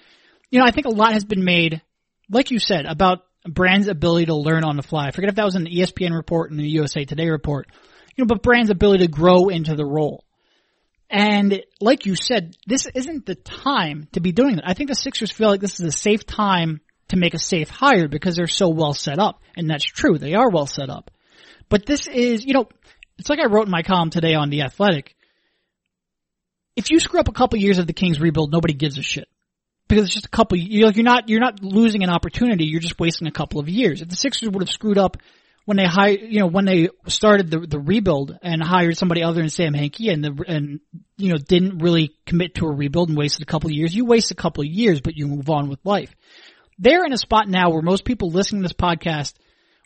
You 0.50 0.58
know, 0.58 0.66
I 0.66 0.70
think 0.70 0.86
a 0.86 0.90
lot 0.90 1.12
has 1.12 1.24
been 1.24 1.44
made, 1.44 1.82
like 2.30 2.50
you 2.50 2.58
said, 2.58 2.86
about 2.86 3.20
Brand's 3.46 3.88
ability 3.88 4.26
to 4.26 4.34
learn 4.34 4.64
on 4.64 4.76
the 4.76 4.82
fly. 4.82 5.06
I 5.06 5.10
forget 5.10 5.30
if 5.30 5.36
that 5.36 5.44
was 5.44 5.54
an 5.54 5.66
ESPN 5.66 6.14
report 6.14 6.50
and 6.50 6.58
the 6.58 6.68
USA 6.70 7.04
Today 7.04 7.28
report. 7.28 7.68
You 8.16 8.24
know, 8.24 8.26
but 8.26 8.42
Brand's 8.42 8.70
ability 8.70 9.06
to 9.06 9.10
grow 9.10 9.48
into 9.48 9.74
the 9.76 9.86
role. 9.86 10.24
And 11.10 11.62
like 11.80 12.04
you 12.04 12.16
said, 12.16 12.56
this 12.66 12.86
isn't 12.94 13.24
the 13.24 13.36
time 13.36 14.08
to 14.12 14.20
be 14.20 14.32
doing 14.32 14.56
that. 14.56 14.68
I 14.68 14.74
think 14.74 14.88
the 14.88 14.94
Sixers 14.94 15.30
feel 15.30 15.48
like 15.48 15.60
this 15.60 15.80
is 15.80 15.86
a 15.86 15.92
safe 15.92 16.26
time 16.26 16.80
to 17.08 17.16
make 17.16 17.34
a 17.34 17.38
safe 17.38 17.70
hire 17.70 18.08
because 18.08 18.36
they're 18.36 18.46
so 18.46 18.68
well 18.68 18.92
set 18.92 19.18
up. 19.18 19.40
And 19.56 19.70
that's 19.70 19.84
true. 19.84 20.18
They 20.18 20.34
are 20.34 20.50
well 20.50 20.66
set 20.66 20.90
up. 20.90 21.10
But 21.68 21.86
this 21.86 22.06
is, 22.08 22.44
you 22.44 22.54
know, 22.54 22.68
it's 23.18 23.30
like 23.30 23.40
I 23.40 23.46
wrote 23.46 23.66
in 23.66 23.70
my 23.70 23.82
column 23.82 24.10
today 24.10 24.34
on 24.34 24.50
The 24.50 24.62
Athletic. 24.62 25.14
If 26.78 26.90
you 26.90 27.00
screw 27.00 27.18
up 27.18 27.26
a 27.26 27.32
couple 27.32 27.58
years 27.58 27.78
of 27.78 27.88
the 27.88 27.92
Kings 27.92 28.20
rebuild, 28.20 28.52
nobody 28.52 28.72
gives 28.72 28.98
a 28.98 29.02
shit. 29.02 29.28
Because 29.88 30.04
it's 30.04 30.14
just 30.14 30.26
a 30.26 30.30
couple, 30.30 30.56
you're 30.58 30.92
not, 31.02 31.28
you're 31.28 31.40
not 31.40 31.60
losing 31.60 32.04
an 32.04 32.10
opportunity, 32.10 32.66
you're 32.66 32.80
just 32.80 33.00
wasting 33.00 33.26
a 33.26 33.32
couple 33.32 33.58
of 33.58 33.68
years. 33.68 34.00
If 34.00 34.08
the 34.08 34.16
Sixers 34.16 34.48
would 34.48 34.62
have 34.62 34.70
screwed 34.70 34.96
up 34.96 35.16
when 35.64 35.76
they 35.76 35.86
hired, 35.86 36.20
you 36.22 36.38
know, 36.38 36.46
when 36.46 36.66
they 36.66 36.88
started 37.08 37.50
the 37.50 37.58
the 37.58 37.78
rebuild 37.78 38.38
and 38.42 38.62
hired 38.62 38.96
somebody 38.96 39.22
other 39.22 39.40
than 39.40 39.50
Sam 39.50 39.74
Hinkie 39.74 40.10
and 40.10 40.24
the 40.24 40.44
and 40.48 40.80
you 41.18 41.30
know 41.30 41.36
didn't 41.36 41.80
really 41.80 42.14
commit 42.24 42.54
to 42.54 42.66
a 42.66 42.74
rebuild 42.74 43.10
and 43.10 43.18
wasted 43.18 43.42
a 43.42 43.50
couple 43.50 43.68
of 43.68 43.74
years. 43.76 43.94
You 43.94 44.06
waste 44.06 44.30
a 44.30 44.34
couple 44.34 44.62
of 44.62 44.70
years, 44.70 45.02
but 45.02 45.14
you 45.14 45.26
move 45.26 45.50
on 45.50 45.68
with 45.68 45.84
life. 45.84 46.14
They're 46.78 47.04
in 47.04 47.12
a 47.12 47.18
spot 47.18 47.48
now 47.48 47.68
where 47.68 47.82
most 47.82 48.06
people 48.06 48.30
listening 48.30 48.62
to 48.62 48.68
this 48.68 48.72
podcast 48.72 49.34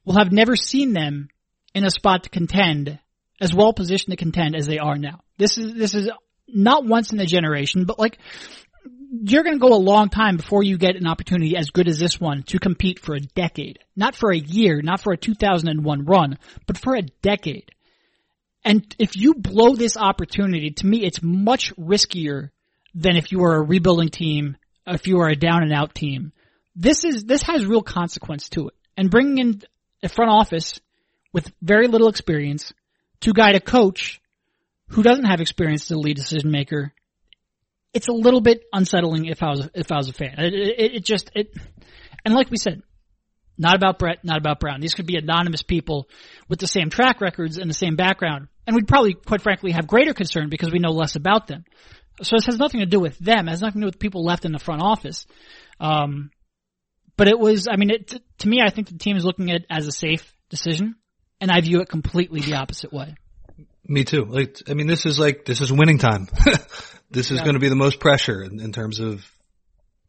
will 0.05 0.19
have 0.19 0.31
never 0.31 0.55
seen 0.55 0.93
them 0.93 1.29
in 1.75 1.85
a 1.85 1.91
spot 1.91 2.25
to 2.25 2.31
contend 2.31 3.01
as 3.41 3.53
well 3.53 3.73
positioned 3.73 4.13
to 4.13 4.17
contend 4.17 4.55
as 4.55 4.69
they 4.69 4.79
are 4.79 4.97
now. 4.97 5.19
This 5.37 5.59
is 5.59 5.75
this 5.75 5.97
is 5.97 6.09
not 6.49 6.85
once 6.85 7.13
in 7.13 7.21
a 7.21 7.27
generation, 7.27 7.85
but 7.85 7.99
like 7.99 8.19
you're 9.13 9.43
going 9.43 9.57
to 9.57 9.61
go 9.61 9.75
a 9.75 9.77
long 9.77 10.09
time 10.09 10.39
before 10.39 10.63
you 10.63 10.79
get 10.79 10.97
an 10.97 11.07
opportunity 11.07 11.55
as 11.57 11.71
good 11.71 11.87
as 11.87 11.99
this 11.99 12.19
one 12.19 12.45
to 12.45 12.59
compete 12.59 12.99
for 12.99 13.15
a 13.15 13.21
decade. 13.21 13.79
Not 13.95 14.15
for 14.15 14.33
a 14.33 14.39
year, 14.39 14.81
not 14.81 15.03
for 15.03 15.13
a 15.13 15.19
2001 15.19 16.05
run, 16.07 16.39
but 16.67 16.79
for 16.79 16.97
a 16.97 17.03
decade. 17.03 17.71
And 18.65 18.95
if 18.99 19.17
you 19.17 19.35
blow 19.35 19.75
this 19.75 19.99
opportunity, 19.99 20.71
to 20.71 20.87
me, 20.87 21.05
it's 21.05 21.23
much 21.23 21.75
riskier 21.77 22.51
than 22.95 23.17
if 23.17 23.33
you 23.33 23.45
are 23.45 23.57
a 23.57 23.63
rebuilding 23.63 24.09
team, 24.09 24.57
if 24.87 25.07
you 25.07 25.21
are 25.21 25.29
a 25.29 25.37
down 25.37 25.63
and 25.63 25.75
out 25.75 25.95
team. 25.95 26.33
This 26.75 27.05
is, 27.05 27.25
this 27.25 27.43
has 27.43 27.67
real 27.67 27.83
consequence 27.83 28.49
to 28.51 28.69
it. 28.69 28.75
And 28.97 29.11
bringing 29.11 29.39
in 29.39 29.63
a 30.03 30.09
front 30.09 30.31
office 30.31 30.81
with 31.35 31.53
very 31.61 31.87
little 31.87 32.09
experience 32.09 32.73
to 33.21 33.35
guide 33.35 33.57
a 33.57 33.61
coach 33.61 34.22
who 34.93 35.03
doesn't 35.03 35.25
have 35.25 35.41
experience 35.41 35.85
as 35.85 35.97
a 35.97 35.99
lead 35.99 36.17
decision 36.17 36.51
maker 36.51 36.93
it's 37.93 38.09
a 38.09 38.13
little 38.13 38.41
bit 38.41 38.65
unsettling 38.73 39.27
if 39.27 39.43
I 39.43 39.51
was 39.51 39.69
if 39.75 39.93
I 39.93 39.97
was 39.97 40.09
a 40.09 40.13
fan. 40.13 40.35
It, 40.39 40.55
it, 40.55 40.95
it, 40.97 41.05
just 41.05 41.31
it, 41.35 41.55
and 42.25 42.35
like 42.35 42.51
we 42.51 42.57
said, 42.57 42.83
not 43.59 43.77
about 43.77 43.99
Brett, 43.99 44.25
not 44.25 44.39
about 44.39 44.61
Brown. 44.61 44.81
These 44.81 44.95
could 44.95 45.07
be 45.07 45.17
anonymous 45.17 45.63
people 45.63 46.09
with 46.49 46.59
the 46.59 46.67
same 46.67 46.91
track 46.91 47.21
records 47.21 47.59
and 47.59 47.69
the 47.69 47.75
same 47.75 47.97
background, 47.97 48.49
and 48.67 48.75
we'd 48.75 48.89
probably, 48.89 49.15
quite 49.15 49.43
frankly, 49.43 49.73
have 49.73 49.87
greater 49.87 50.15
concern 50.15 50.49
because 50.49 50.73
we 50.73 50.79
know 50.79 50.91
less 50.91 51.17
about 51.17 51.47
them. 51.47 51.65
So 52.23 52.37
this 52.37 52.47
has 52.47 52.59
nothing 52.59 52.81
to 52.81 52.87
do 52.87 53.01
with 53.01 53.19
them. 53.19 53.49
It 53.49 53.53
has 53.53 53.63
nothing 53.63 53.81
to 53.81 53.87
do 53.87 53.89
with 53.89 53.99
people 53.99 54.25
left 54.25 54.45
in 54.45 54.53
the 54.53 54.59
front 54.59 54.83
office. 54.83 55.27
Um, 55.81 56.31
but 57.17 57.29
it 57.29 57.39
was, 57.39 57.69
I 57.71 57.77
mean, 57.77 57.91
it, 57.91 58.21
to 58.39 58.49
me, 58.49 58.61
I 58.63 58.71
think 58.71 58.89
the 58.89 58.99
team 58.99 59.17
is 59.17 59.25
looking 59.25 59.51
at 59.51 59.63
it 59.63 59.67
as 59.71 59.87
a 59.87 59.93
safe 59.93 60.33
decision, 60.49 60.97
and 61.41 61.51
I 61.51 61.61
view 61.61 61.81
it 61.81 61.89
completely 61.89 62.41
the 62.41 62.55
opposite 62.55 62.93
way. 62.93 63.17
Me 63.85 64.05
too. 64.05 64.25
Like, 64.25 64.59
I 64.69 64.75
mean, 64.75 64.87
this 64.87 65.07
is 65.07 65.19
like, 65.19 65.45
this 65.45 65.61
is 65.61 65.73
winning 65.73 65.99
time. 65.99 66.29
this 67.11 67.31
is 67.31 67.39
yeah. 67.39 67.45
going 67.45 67.55
to 67.55 67.61
be 67.61 67.69
the 67.69 67.75
most 67.75 67.99
pressure 67.99 68.43
in, 68.43 68.61
in 68.61 68.73
terms 68.73 69.01
of 69.01 69.25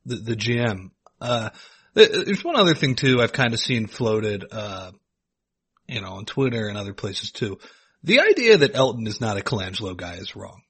the, 0.06 0.16
the 0.16 0.36
GM. 0.36 0.92
Uh, 1.20 1.50
there's 1.94 2.44
one 2.44 2.56
other 2.56 2.74
thing 2.74 2.96
too 2.96 3.22
I've 3.22 3.34
kind 3.34 3.54
of 3.54 3.60
seen 3.60 3.88
floated, 3.88 4.46
uh, 4.52 4.92
you 5.88 6.02
know, 6.02 6.14
on 6.14 6.26
Twitter 6.26 6.68
and 6.68 6.78
other 6.78 6.94
places 6.94 7.32
too. 7.32 7.60
The 8.04 8.20
idea 8.20 8.58
that 8.58 8.76
Elton 8.76 9.08
is 9.08 9.22
not 9.22 9.38
a 9.38 9.42
Colangelo 9.42 9.96
guy 9.96 10.16
is 10.16 10.36
wrong. 10.36 10.62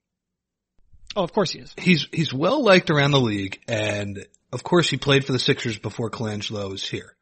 Oh, 1.16 1.24
of 1.24 1.32
course 1.32 1.52
he 1.52 1.60
is. 1.60 1.74
He's, 1.78 2.08
he's 2.12 2.34
well 2.34 2.63
liked 2.63 2.89
around 2.89 3.12
the 3.12 3.20
league 3.20 3.60
and 3.68 4.26
of 4.52 4.63
course 4.63 4.89
he 4.89 4.98
played 4.98 5.26
for 5.26 5.32
the 5.32 5.39
Sixers 5.39 5.78
before 5.78 6.10
Colangelo 6.10 6.70
was 6.70 6.88
here. 6.88 7.16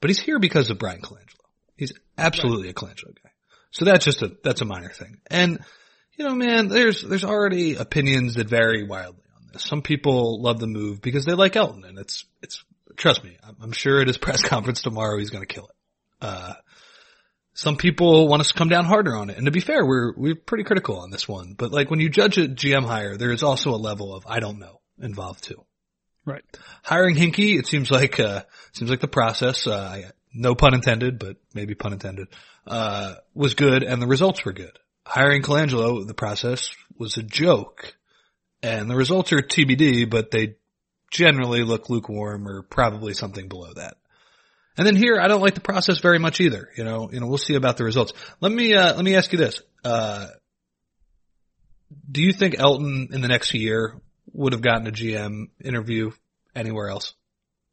But 0.00 0.10
he's 0.10 0.20
here 0.20 0.38
because 0.38 0.70
of 0.70 0.78
Bryan 0.78 1.00
Colangelo. 1.00 1.36
He's 1.76 1.92
absolutely 2.18 2.68
right. 2.68 2.70
a 2.70 2.74
Colangelo 2.74 3.14
guy. 3.22 3.30
So 3.72 3.86
that's 3.86 4.04
just 4.04 4.22
a, 4.22 4.36
that's 4.44 4.60
a 4.60 4.66
minor 4.66 4.90
thing. 4.90 5.18
And, 5.28 5.58
you 6.16 6.26
know, 6.26 6.34
man, 6.34 6.68
there's, 6.68 7.02
there's 7.02 7.24
already 7.24 7.74
opinions 7.74 8.34
that 8.34 8.48
vary 8.48 8.84
wildly 8.84 9.24
on 9.34 9.48
this. 9.52 9.64
Some 9.64 9.82
people 9.82 10.40
love 10.40 10.60
the 10.60 10.66
move 10.66 11.00
because 11.00 11.24
they 11.24 11.32
like 11.32 11.56
Elton 11.56 11.84
and 11.84 11.98
it's, 11.98 12.26
it's, 12.42 12.62
trust 12.96 13.24
me, 13.24 13.36
I'm, 13.60 13.72
sure 13.72 14.00
at 14.00 14.06
his 14.06 14.18
press 14.18 14.42
conference 14.42 14.82
tomorrow 14.82 15.18
he's 15.18 15.30
going 15.30 15.44
to 15.44 15.52
kill 15.52 15.64
it. 15.64 15.74
Uh, 16.20 16.52
some 17.54 17.76
people 17.76 18.28
want 18.28 18.40
us 18.40 18.48
to 18.48 18.54
come 18.54 18.68
down 18.68 18.84
harder 18.84 19.16
on 19.16 19.30
it. 19.30 19.36
And 19.38 19.46
to 19.46 19.52
be 19.52 19.60
fair, 19.60 19.84
we're, 19.84 20.12
we're 20.16 20.34
pretty 20.34 20.64
critical 20.64 20.98
on 20.98 21.10
this 21.10 21.26
one. 21.26 21.54
But 21.56 21.72
like 21.72 21.90
when 21.90 22.00
you 22.00 22.10
judge 22.10 22.36
a 22.38 22.48
GM 22.48 22.84
hire, 22.84 23.16
there 23.16 23.32
is 23.32 23.42
also 23.42 23.70
a 23.70 23.76
level 23.76 24.14
of 24.14 24.26
I 24.26 24.40
don't 24.40 24.58
know 24.58 24.80
involved 25.00 25.44
too. 25.44 25.64
Right. 26.24 26.44
Hiring 26.84 27.16
Hinkie, 27.16 27.58
it 27.58 27.66
seems 27.66 27.90
like, 27.90 28.20
uh, 28.20 28.42
seems 28.72 28.90
like 28.90 29.00
the 29.00 29.08
process, 29.08 29.66
uh, 29.66 30.10
no 30.32 30.54
pun 30.54 30.74
intended, 30.74 31.18
but 31.18 31.36
maybe 31.52 31.74
pun 31.74 31.92
intended, 31.92 32.28
uh, 32.66 33.14
was 33.34 33.54
good 33.54 33.82
and 33.82 34.00
the 34.00 34.06
results 34.06 34.44
were 34.44 34.52
good. 34.52 34.78
Hiring 35.04 35.42
Colangelo, 35.42 36.06
the 36.06 36.14
process 36.14 36.74
was 36.98 37.16
a 37.16 37.22
joke 37.22 37.96
and 38.62 38.88
the 38.90 38.96
results 38.96 39.32
are 39.32 39.42
TBD, 39.42 40.08
but 40.08 40.30
they 40.30 40.56
generally 41.10 41.62
look 41.62 41.90
lukewarm 41.90 42.46
or 42.48 42.62
probably 42.62 43.14
something 43.14 43.48
below 43.48 43.72
that. 43.74 43.94
And 44.78 44.86
then 44.86 44.96
here, 44.96 45.18
I 45.20 45.28
don't 45.28 45.42
like 45.42 45.54
the 45.54 45.60
process 45.60 45.98
very 45.98 46.18
much 46.18 46.40
either. 46.40 46.68
You 46.76 46.84
know, 46.84 47.10
you 47.12 47.20
know, 47.20 47.26
we'll 47.26 47.38
see 47.38 47.56
about 47.56 47.76
the 47.76 47.84
results. 47.84 48.12
Let 48.40 48.50
me, 48.50 48.74
uh, 48.74 48.94
let 48.94 49.04
me 49.04 49.16
ask 49.16 49.30
you 49.32 49.38
this. 49.38 49.60
Uh, 49.84 50.28
do 52.10 52.22
you 52.22 52.32
think 52.32 52.58
Elton 52.58 53.08
in 53.12 53.20
the 53.20 53.28
next 53.28 53.52
year 53.52 54.00
would 54.32 54.54
have 54.54 54.62
gotten 54.62 54.86
a 54.86 54.92
GM 54.92 55.48
interview 55.62 56.12
anywhere 56.54 56.88
else? 56.88 57.14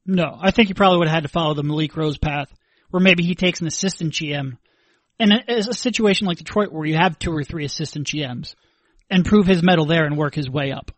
No, 0.06 0.38
I 0.39 0.52
think 0.52 0.67
he 0.67 0.73
probably 0.73 0.99
would 0.99 1.08
have 1.08 1.15
had 1.15 1.23
to 1.23 1.30
follow 1.30 1.54
the 1.54 1.63
Malik 1.63 1.95
Rose 1.95 2.17
path, 2.17 2.52
where 2.89 2.99
maybe 2.99 3.23
he 3.23 3.36
takes 3.36 3.62
an 3.62 3.67
assistant 3.67 4.13
GM. 4.13 4.58
And 5.19 5.34
it's 5.47 5.67
a 5.67 5.73
situation 5.73 6.27
like 6.27 6.38
Detroit 6.38 6.71
where 6.71 6.86
you 6.86 6.95
have 6.95 7.19
two 7.19 7.36
or 7.36 7.43
three 7.43 7.65
assistant 7.65 8.08
GMs 8.08 8.55
and 9.10 9.25
prove 9.25 9.45
his 9.45 9.62
mettle 9.62 9.86
there 9.86 10.05
and 10.05 10.17
work 10.17 10.36
his 10.36 10.49
way 10.49 10.71
up. 10.71 10.91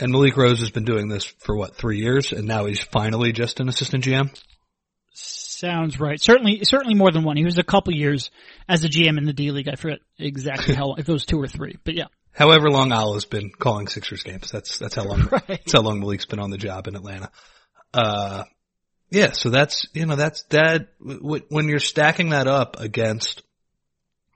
And 0.00 0.12
Malik 0.12 0.36
Rose 0.36 0.60
has 0.60 0.70
been 0.70 0.84
doing 0.84 1.08
this 1.08 1.24
for 1.24 1.56
what, 1.56 1.76
three 1.76 1.98
years 1.98 2.32
and 2.32 2.46
now 2.46 2.66
he's 2.66 2.82
finally 2.82 3.32
just 3.32 3.60
an 3.60 3.68
assistant 3.68 4.04
GM? 4.04 4.30
Sounds 5.12 5.98
right. 5.98 6.20
Certainly, 6.20 6.60
certainly 6.64 6.94
more 6.94 7.10
than 7.10 7.24
one. 7.24 7.36
He 7.36 7.44
was 7.44 7.58
a 7.58 7.64
couple 7.64 7.92
years 7.92 8.30
as 8.68 8.84
a 8.84 8.88
GM 8.88 9.18
in 9.18 9.24
the 9.24 9.32
D 9.32 9.50
League. 9.50 9.68
I 9.68 9.74
forget 9.74 9.98
exactly 10.18 10.74
how, 10.74 10.94
if 10.94 11.08
it 11.08 11.12
was 11.12 11.26
two 11.26 11.40
or 11.40 11.48
three, 11.48 11.76
but 11.84 11.94
yeah. 11.94 12.06
However 12.32 12.70
long 12.70 12.92
Al 12.92 13.14
has 13.14 13.24
been 13.24 13.50
calling 13.50 13.88
Sixers 13.88 14.22
games. 14.22 14.50
That's, 14.52 14.78
that's 14.78 14.94
how 14.94 15.04
long, 15.04 15.28
right. 15.32 15.46
that's 15.48 15.72
how 15.72 15.80
long 15.80 15.98
Malik's 15.98 16.26
been 16.26 16.38
on 16.38 16.50
the 16.50 16.58
job 16.58 16.86
in 16.86 16.94
Atlanta. 16.94 17.30
Uh, 17.92 18.44
yeah, 19.10 19.32
so 19.32 19.50
that's, 19.50 19.86
you 19.94 20.06
know, 20.06 20.16
that's 20.16 20.42
that, 20.44 20.88
when 21.00 21.68
you're 21.68 21.78
stacking 21.78 22.30
that 22.30 22.46
up 22.46 22.78
against 22.78 23.42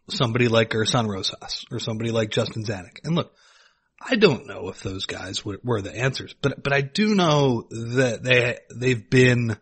somebody 0.09 0.49
like 0.49 0.71
Gersson 0.71 1.09
Rosas 1.09 1.65
or 1.71 1.79
somebody 1.79 2.11
like 2.11 2.31
Justin 2.31 2.65
Zanik. 2.65 3.05
And 3.05 3.15
look, 3.15 3.35
I 4.01 4.17
don't 4.17 4.47
know 4.47 4.69
if 4.69 4.83
those 4.83 5.07
guys 5.07 5.45
were, 5.45 5.61
were 5.63 5.83
the 5.83 5.95
answers, 5.95 6.35
but, 6.41 6.63
but 6.63 6.73
I 6.73 6.81
do 6.81 7.15
know 7.15 7.67
that 7.71 8.21
they, 8.23 8.59
they've 8.75 9.09
been, 9.11 9.57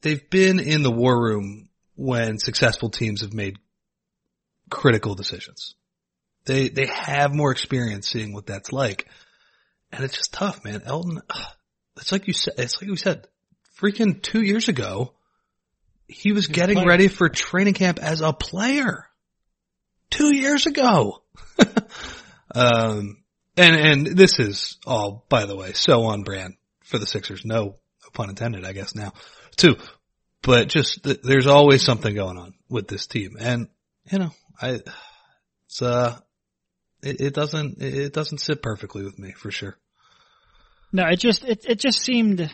they've 0.00 0.28
been 0.30 0.58
in 0.58 0.82
the 0.82 0.90
war 0.90 1.20
room 1.20 1.68
when 1.94 2.38
successful 2.38 2.90
teams 2.90 3.20
have 3.20 3.32
made 3.32 3.58
critical 4.70 5.14
decisions. 5.14 5.74
They, 6.46 6.68
they 6.68 6.86
have 6.86 7.34
more 7.34 7.52
experience 7.52 8.08
seeing 8.08 8.32
what 8.32 8.46
that's 8.46 8.72
like. 8.72 9.06
And 9.92 10.04
it's 10.04 10.16
just 10.16 10.32
tough, 10.32 10.64
man. 10.64 10.82
Elton, 10.84 11.20
it's 12.00 12.12
like 12.12 12.26
you 12.26 12.32
said, 12.32 12.54
it's 12.58 12.80
like 12.80 12.90
we 12.90 12.96
said, 12.96 13.26
freaking 13.80 14.20
two 14.22 14.42
years 14.42 14.68
ago, 14.68 15.14
he 16.06 16.32
was 16.32 16.46
He's 16.46 16.56
getting 16.56 16.86
ready 16.86 17.08
for 17.08 17.28
training 17.28 17.74
camp 17.74 17.98
as 17.98 18.20
a 18.20 18.32
player. 18.32 19.04
Two 20.10 20.34
years 20.34 20.66
ago. 20.66 21.22
um, 22.54 23.18
and, 23.56 23.76
and 23.76 24.06
this 24.06 24.38
is 24.38 24.78
all, 24.86 25.26
by 25.28 25.44
the 25.44 25.56
way, 25.56 25.72
so 25.74 26.04
on 26.04 26.22
brand 26.22 26.54
for 26.84 26.98
the 26.98 27.06
Sixers. 27.06 27.44
No, 27.44 27.64
no 27.64 27.76
pun 28.14 28.30
intended, 28.30 28.64
I 28.64 28.72
guess 28.72 28.94
now 28.94 29.12
too. 29.56 29.76
But 30.42 30.68
just, 30.68 31.00
there's 31.02 31.46
always 31.46 31.82
something 31.82 32.14
going 32.14 32.38
on 32.38 32.54
with 32.70 32.88
this 32.88 33.06
team. 33.06 33.36
And, 33.38 33.68
you 34.10 34.18
know, 34.20 34.30
I, 34.62 34.80
it's, 35.66 35.82
uh, 35.82 36.16
it, 37.02 37.20
it 37.20 37.34
doesn't, 37.34 37.82
it 37.82 38.12
doesn't 38.14 38.38
sit 38.38 38.62
perfectly 38.62 39.04
with 39.04 39.18
me 39.18 39.32
for 39.32 39.50
sure. 39.50 39.76
No, 40.92 41.04
it 41.06 41.16
just, 41.16 41.44
it, 41.44 41.64
it 41.66 41.78
just 41.78 42.00
seemed, 42.00 42.52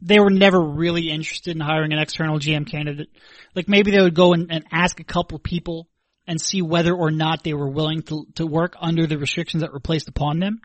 they 0.00 0.18
were 0.18 0.30
never 0.30 0.60
really 0.60 1.10
interested 1.10 1.54
in 1.54 1.60
hiring 1.60 1.92
an 1.92 1.98
external 1.98 2.38
GM 2.38 2.70
candidate. 2.70 3.08
Like 3.54 3.68
maybe 3.68 3.90
they 3.90 4.00
would 4.00 4.14
go 4.14 4.32
and, 4.32 4.50
and 4.50 4.64
ask 4.72 5.00
a 5.00 5.04
couple 5.04 5.38
people 5.38 5.88
and 6.26 6.40
see 6.40 6.62
whether 6.62 6.94
or 6.94 7.10
not 7.10 7.44
they 7.44 7.54
were 7.54 7.68
willing 7.68 8.02
to, 8.02 8.26
to 8.36 8.46
work 8.46 8.76
under 8.80 9.06
the 9.06 9.18
restrictions 9.18 9.62
that 9.62 9.72
were 9.72 9.80
placed 9.80 10.08
upon 10.08 10.38
them. 10.38 10.60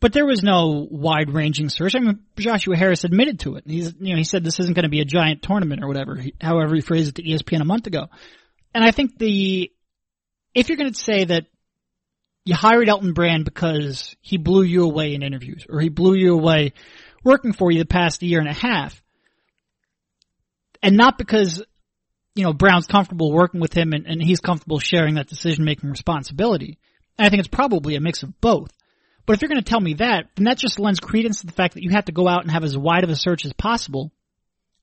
But 0.00 0.12
there 0.12 0.26
was 0.26 0.44
no 0.44 0.86
wide 0.88 1.30
ranging 1.30 1.70
search. 1.70 1.96
I 1.96 1.98
mean, 1.98 2.20
Joshua 2.36 2.76
Harris 2.76 3.02
admitted 3.02 3.40
to 3.40 3.56
it. 3.56 3.64
He's, 3.66 3.94
you 3.98 4.12
know, 4.12 4.18
he 4.18 4.24
said 4.24 4.44
this 4.44 4.60
isn't 4.60 4.74
going 4.74 4.84
to 4.84 4.88
be 4.88 5.00
a 5.00 5.04
giant 5.04 5.42
tournament 5.42 5.82
or 5.82 5.88
whatever, 5.88 6.22
however 6.40 6.76
he 6.76 6.80
phrased 6.80 7.08
it 7.08 7.22
to 7.22 7.28
ESPN 7.28 7.62
a 7.62 7.64
month 7.64 7.88
ago. 7.88 8.06
And 8.74 8.84
I 8.84 8.92
think 8.92 9.18
the, 9.18 9.72
if 10.54 10.68
you're 10.68 10.78
going 10.78 10.92
to 10.92 10.98
say 10.98 11.24
that 11.24 11.46
you 12.48 12.54
hired 12.54 12.88
Elton 12.88 13.12
Brand 13.12 13.44
because 13.44 14.16
he 14.22 14.38
blew 14.38 14.62
you 14.62 14.84
away 14.84 15.14
in 15.14 15.22
interviews 15.22 15.66
or 15.68 15.80
he 15.82 15.90
blew 15.90 16.14
you 16.14 16.32
away 16.32 16.72
working 17.22 17.52
for 17.52 17.70
you 17.70 17.78
the 17.78 17.84
past 17.84 18.22
year 18.22 18.40
and 18.40 18.48
a 18.48 18.54
half. 18.54 19.02
And 20.82 20.96
not 20.96 21.18
because, 21.18 21.62
you 22.34 22.44
know, 22.44 22.54
Brown's 22.54 22.86
comfortable 22.86 23.30
working 23.30 23.60
with 23.60 23.74
him 23.74 23.92
and, 23.92 24.06
and 24.06 24.22
he's 24.22 24.40
comfortable 24.40 24.78
sharing 24.78 25.16
that 25.16 25.28
decision 25.28 25.66
making 25.66 25.90
responsibility. 25.90 26.78
And 27.18 27.26
I 27.26 27.28
think 27.28 27.40
it's 27.40 27.48
probably 27.48 27.96
a 27.96 28.00
mix 28.00 28.22
of 28.22 28.40
both. 28.40 28.70
But 29.26 29.34
if 29.34 29.42
you're 29.42 29.50
going 29.50 29.62
to 29.62 29.70
tell 29.70 29.80
me 29.80 29.94
that, 29.94 30.30
then 30.34 30.44
that 30.44 30.56
just 30.56 30.78
lends 30.78 31.00
credence 31.00 31.40
to 31.40 31.46
the 31.46 31.52
fact 31.52 31.74
that 31.74 31.82
you 31.82 31.90
have 31.90 32.06
to 32.06 32.12
go 32.12 32.26
out 32.26 32.44
and 32.44 32.50
have 32.50 32.64
as 32.64 32.78
wide 32.78 33.04
of 33.04 33.10
a 33.10 33.16
search 33.16 33.44
as 33.44 33.52
possible 33.52 34.10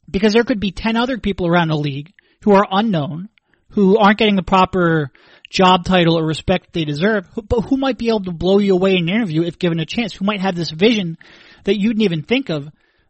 because 0.08 0.34
there 0.34 0.44
could 0.44 0.60
be 0.60 0.70
10 0.70 0.98
other 0.98 1.18
people 1.18 1.48
around 1.48 1.70
the 1.70 1.76
league 1.76 2.14
who 2.44 2.52
are 2.52 2.68
unknown, 2.70 3.30
who 3.70 3.98
aren't 3.98 4.20
getting 4.20 4.36
the 4.36 4.44
proper 4.44 5.10
job 5.50 5.86
title 5.86 6.18
or 6.18 6.26
respect 6.26 6.74
they 6.74 6.86
deserve, 6.86 7.28
but 7.48 7.62
who 7.62 7.78
might 7.78 7.98
be 7.98 8.10
able 8.10 8.24
to 8.24 8.32
blow 8.32 8.60
you 8.60 8.74
away 8.74 8.92
in 8.92 9.10
an 9.10 9.16
interview 9.16 9.44
if 9.44 9.60
given 9.60 9.80
a 9.80 9.86
chance, 9.86 10.14
who 10.14 10.26
might 10.26 10.42
have 10.42 10.56
this 10.56 10.72
vision 10.72 11.18
that 11.64 11.80
you 11.80 11.90
didn't 11.90 12.04
even 12.04 12.24
think 12.24 12.50
of 12.50 12.68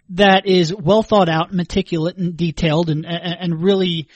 that 0.09 0.45
is 0.45 0.73
well 0.73 1.03
thought 1.03 1.29
out, 1.29 1.53
meticulous 1.53 2.13
and 2.17 2.37
detailed 2.37 2.89
and, 2.89 3.05
and 3.05 3.63
really 3.63 4.07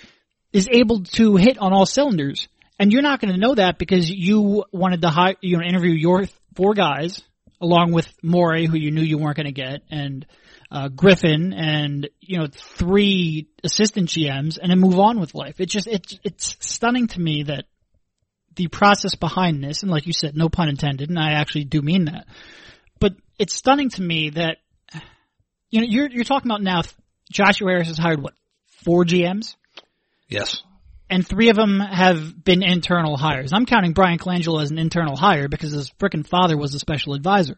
is 0.53 0.67
able 0.71 1.03
to 1.03 1.35
hit 1.35 1.57
on 1.57 1.73
all 1.73 1.85
cylinders. 1.85 2.47
And 2.77 2.91
you're 2.91 3.01
not 3.01 3.19
going 3.19 3.33
to 3.33 3.39
know 3.39 3.55
that 3.55 3.77
because 3.77 4.09
you 4.09 4.63
wanted 4.71 5.01
to 5.01 5.09
hire, 5.09 5.35
you 5.41 5.57
know, 5.57 5.63
interview 5.63 5.91
your 5.91 6.27
four 6.55 6.73
guys 6.73 7.21
along 7.61 7.91
with 7.91 8.07
Morey, 8.23 8.65
who 8.67 8.77
you 8.77 8.91
knew 8.91 9.01
you 9.01 9.17
weren't 9.17 9.35
going 9.35 9.45
to 9.45 9.51
get, 9.51 9.81
and 9.91 10.25
uh, 10.71 10.87
Griffin, 10.87 11.51
and 11.53 12.09
you 12.21 12.37
know, 12.37 12.47
three 12.51 13.47
assistant 13.63 14.09
GMs, 14.09 14.57
and 14.61 14.71
then 14.71 14.79
move 14.79 14.99
on 14.99 15.19
with 15.19 15.35
life. 15.35 15.59
It 15.59 15.65
just 15.65 15.87
it's 15.87 16.17
it's 16.23 16.55
stunning 16.61 17.07
to 17.07 17.19
me 17.19 17.43
that 17.43 17.65
the 18.59 18.67
process 18.67 19.15
behind 19.15 19.63
this, 19.63 19.81
and 19.83 19.89
like 19.89 20.05
you 20.05 20.11
said, 20.13 20.35
no 20.35 20.49
pun 20.49 20.67
intended, 20.67 21.09
and 21.09 21.17
I 21.17 21.31
actually 21.31 21.63
do 21.63 21.81
mean 21.81 22.05
that, 22.05 22.27
but 22.99 23.13
it's 23.37 23.55
stunning 23.55 23.89
to 23.91 24.01
me 24.01 24.31
that 24.31 24.57
you 25.69 25.79
know 25.79 25.87
you're 25.89 26.09
you're 26.09 26.25
talking 26.25 26.51
about 26.51 26.61
now. 26.61 26.81
Joshua 27.31 27.69
Harris 27.69 27.87
has 27.87 27.97
hired 27.97 28.21
what 28.21 28.33
four 28.83 29.05
GMs? 29.05 29.55
Yes. 30.27 30.61
And 31.09 31.27
three 31.27 31.49
of 31.49 31.55
them 31.55 31.79
have 31.79 32.43
been 32.43 32.61
internal 32.61 33.17
hires. 33.17 33.53
I'm 33.53 33.65
counting 33.65 33.93
Bryan 33.93 34.19
Colangelo 34.19 34.61
as 34.61 34.71
an 34.71 34.77
internal 34.77 35.15
hire 35.15 35.47
because 35.47 35.71
his 35.71 35.89
frickin' 35.99 36.27
father 36.27 36.57
was 36.57 36.75
a 36.75 36.79
special 36.79 37.13
advisor. 37.13 37.57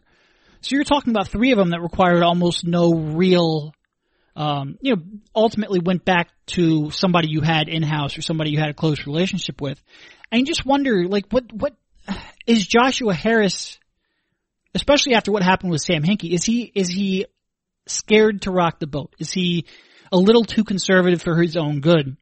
So 0.62 0.76
you're 0.76 0.84
talking 0.84 1.12
about 1.12 1.28
three 1.28 1.52
of 1.52 1.58
them 1.58 1.70
that 1.70 1.82
required 1.82 2.22
almost 2.22 2.64
no 2.64 2.94
real, 2.94 3.74
um, 4.36 4.78
you 4.80 4.94
know, 4.94 5.02
ultimately 5.34 5.80
went 5.80 6.04
back 6.04 6.28
to 6.48 6.90
somebody 6.90 7.28
you 7.28 7.40
had 7.40 7.68
in-house 7.68 8.16
or 8.16 8.22
somebody 8.22 8.50
you 8.50 8.58
had 8.58 8.70
a 8.70 8.74
close 8.74 9.06
relationship 9.06 9.60
with. 9.60 9.82
You 10.32 10.44
just 10.44 10.64
wonder, 10.64 11.06
like, 11.06 11.26
what, 11.30 11.52
what, 11.52 11.76
is 12.46 12.66
Joshua 12.66 13.14
Harris 13.14 13.78
especially 14.74 15.14
after 15.14 15.32
what 15.32 15.42
happened 15.42 15.70
with 15.70 15.82
Sam 15.82 16.02
Hinkie, 16.02 16.32
is 16.32 16.44
he 16.44 16.70
is 16.74 16.88
he 16.88 17.26
scared 17.86 18.42
to 18.42 18.50
rock 18.50 18.78
the 18.78 18.86
boat? 18.86 19.14
Is 19.18 19.32
he 19.32 19.66
a 20.10 20.16
little 20.16 20.44
too 20.44 20.64
conservative 20.64 21.22
for 21.22 21.40
his 21.40 21.56
own 21.56 21.80
good? 21.80 22.16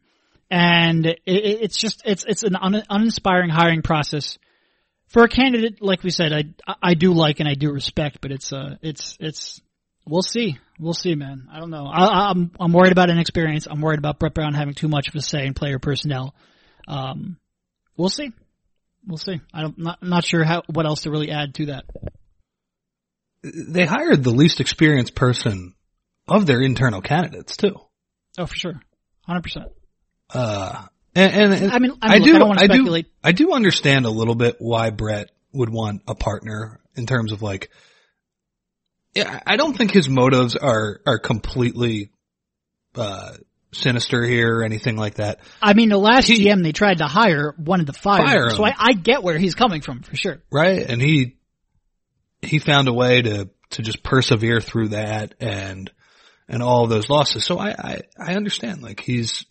And 0.51 1.07
it, 1.07 1.21
it's 1.27 1.79
just 1.79 2.03
it's 2.05 2.25
it's 2.27 2.43
an 2.43 2.57
un, 2.57 2.83
uninspiring 2.89 3.51
hiring 3.51 3.83
process 3.83 4.39
for 5.09 5.25
a 5.25 5.29
candidate 5.29 5.81
like 5.81 6.03
we 6.03 6.11
said. 6.11 6.33
I 6.33 6.75
I 6.83 6.95
do 6.95 7.13
like 7.13 7.41
and 7.41 7.49
I 7.49 7.55
do 7.55 7.71
respect, 7.71 8.19
but 8.21 8.33
it's 8.33 8.53
uh 8.53 8.77
it's 8.83 9.17
it's 9.21 9.61
we'll 10.07 10.23
see 10.23 10.59
we'll 10.79 10.93
see, 10.93 11.15
man. 11.15 11.47
I 11.53 11.61
don't 11.61 11.71
know. 11.71 11.87
I, 11.87 12.31
I'm 12.31 12.51
I'm 12.59 12.73
worried 12.73 12.93
about 12.93 13.11
inexperience. 13.11 13.69
I'm 13.71 13.81
worried 13.81 13.99
about 13.99 14.19
Brett 14.19 14.35
Brown 14.35 14.55
having 14.55 14.75
too 14.75 14.89
much 14.89 15.09
of 15.09 15.15
a 15.15 15.21
say 15.21 15.47
in 15.47 15.55
player 15.55 15.79
personnel. 15.79 16.35
Um, 16.89 17.37
we'll 18.01 18.09
see. 18.09 18.33
We'll 19.07 19.19
see. 19.19 19.41
I'm 19.55 19.75
not, 19.77 20.03
not 20.03 20.25
sure 20.25 20.45
how 20.45 20.63
what 20.73 20.87
else 20.87 21.03
to 21.03 21.11
really 21.11 21.31
add 21.31 21.55
to 21.55 21.67
that 21.67 21.85
they 23.43 23.87
hired 23.87 24.23
the 24.23 24.31
least 24.31 24.61
experienced 24.61 25.15
person 25.15 25.75
of 26.29 26.47
their 26.47 26.61
internal 26.61 27.01
candidates 27.01 27.57
too. 27.57 27.75
Oh, 28.39 28.47
for 28.47 28.55
sure, 28.55 28.81
hundred 29.27 29.43
percent. 29.43 29.67
Uh, 30.33 30.87
and, 31.15 31.33
and, 31.33 31.55
and, 31.55 31.73
I 31.73 31.79
mean, 31.79 31.93
I, 32.03 32.19
mean, 32.19 32.23
I 32.23 32.39
do, 32.39 32.45
I, 32.45 32.57
I 32.59 32.67
do, 32.67 33.03
I 33.25 33.33
do 33.33 33.53
understand 33.53 34.07
a 34.07 34.11
little 34.11 34.35
bit 34.35 34.57
why 34.59 34.91
Brett 34.91 35.31
would 35.53 35.71
want 35.71 36.03
a 36.07 36.15
partner 36.15 36.81
in 36.95 37.07
terms 37.07 37.33
of 37.33 37.43
like, 37.43 37.71
yeah, 39.15 39.41
I 39.45 39.57
don't 39.57 39.77
think 39.77 39.91
his 39.91 40.09
motives 40.09 40.55
are 40.55 41.01
are 41.07 41.19
completely 41.19 42.11
uh, 42.95 43.33
sinister 43.73 44.25
here 44.25 44.59
or 44.59 44.65
anything 44.65 44.97
like 44.97 45.15
that. 45.15 45.41
I 45.63 45.75
mean, 45.75 45.89
the 45.89 45.99
last 45.99 46.27
he, 46.27 46.47
GM 46.47 46.63
they 46.63 46.73
tried 46.73 46.99
to 46.99 47.07
hire 47.07 47.55
wanted 47.59 47.87
to 47.87 47.93
fire, 47.93 48.27
fire 48.27 48.45
him, 48.45 48.57
so 48.57 48.65
I, 48.65 48.75
I 48.77 48.93
get 48.93 49.23
where 49.23 49.39
he's 49.39 49.55
coming 49.55 49.81
from 49.81 50.03
for 50.03 50.17
sure. 50.17 50.43
Right, 50.51 50.89
and 50.89 51.01
he 51.01 51.37
he 52.43 52.59
found 52.59 52.89
a 52.89 52.93
way 52.93 53.23
to, 53.23 53.51
to 53.71 53.83
just 53.83 54.03
persevere 54.03 54.61
through 54.61 54.89
that 54.89 55.35
and, 55.41 55.91
and 56.49 56.63
all 56.63 56.87
those 56.87 57.09
losses. 57.09 57.45
So 57.45 57.59
I, 57.59 57.71
I, 57.71 58.01
I 58.19 58.35
understand, 58.35 58.83
like 58.83 59.01
he's, 59.01 59.45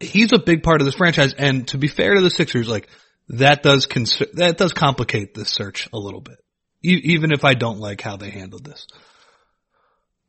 he's 0.00 0.32
a 0.32 0.38
big 0.38 0.62
part 0.62 0.80
of 0.80 0.84
this 0.84 0.94
franchise. 0.94 1.34
And 1.34 1.66
to 1.68 1.78
be 1.78 1.88
fair 1.88 2.14
to 2.14 2.20
the 2.20 2.30
Sixers, 2.30 2.68
like 2.68 2.88
that 3.30 3.62
does 3.62 3.86
cons- 3.86 4.22
that 4.34 4.56
does 4.56 4.72
complicate 4.72 5.34
this 5.34 5.50
search 5.50 5.88
a 5.92 5.98
little 5.98 6.20
bit 6.20 6.38
E- 6.82 7.00
even 7.04 7.32
if 7.32 7.44
I 7.44 7.54
don't 7.54 7.80
like 7.80 8.00
how 8.00 8.16
they 8.16 8.30
handled 8.30 8.64
this. 8.64 8.86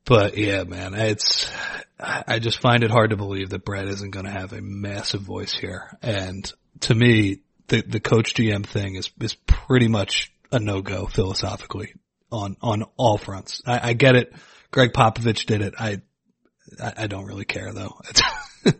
But 0.09 0.39
yeah, 0.39 0.63
man, 0.63 0.95
it's, 0.95 1.47
I 1.99 2.39
just 2.39 2.59
find 2.59 2.83
it 2.83 2.89
hard 2.89 3.11
to 3.11 3.15
believe 3.15 3.51
that 3.51 3.63
Brett 3.63 3.87
isn't 3.87 4.09
going 4.09 4.25
to 4.25 4.31
have 4.31 4.53
a 4.53 4.59
massive 4.59 5.21
voice 5.21 5.53
here. 5.53 5.95
And 6.01 6.51
to 6.79 6.95
me, 6.95 7.41
the, 7.67 7.83
the 7.83 7.99
coach 7.99 8.33
GM 8.33 8.65
thing 8.65 8.95
is, 8.95 9.11
is 9.21 9.35
pretty 9.35 9.87
much 9.87 10.31
a 10.51 10.57
no-go 10.57 11.05
philosophically 11.05 11.93
on, 12.31 12.57
on 12.59 12.85
all 12.97 13.19
fronts. 13.19 13.61
I, 13.67 13.89
I 13.89 13.93
get 13.93 14.15
it. 14.15 14.33
Gregg 14.71 14.93
Popovich 14.93 15.45
did 15.45 15.61
it. 15.61 15.75
I, 15.77 16.01
I, 16.81 16.93
I 17.03 17.07
don't 17.07 17.25
really 17.25 17.45
care 17.45 17.71
though. 17.71 17.93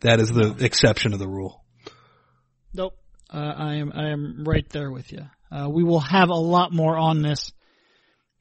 that 0.00 0.20
is 0.20 0.28
the 0.28 0.56
exception 0.60 1.14
of 1.14 1.20
the 1.20 1.28
rule. 1.28 1.64
Nope. 2.74 2.98
Uh, 3.32 3.54
I 3.56 3.74
am, 3.76 3.92
I 3.94 4.10
am 4.10 4.44
right 4.44 4.68
there 4.68 4.90
with 4.90 5.10
you. 5.10 5.24
Uh, 5.50 5.70
we 5.70 5.84
will 5.84 6.00
have 6.00 6.28
a 6.28 6.34
lot 6.34 6.70
more 6.70 6.98
on 6.98 7.22
this 7.22 7.50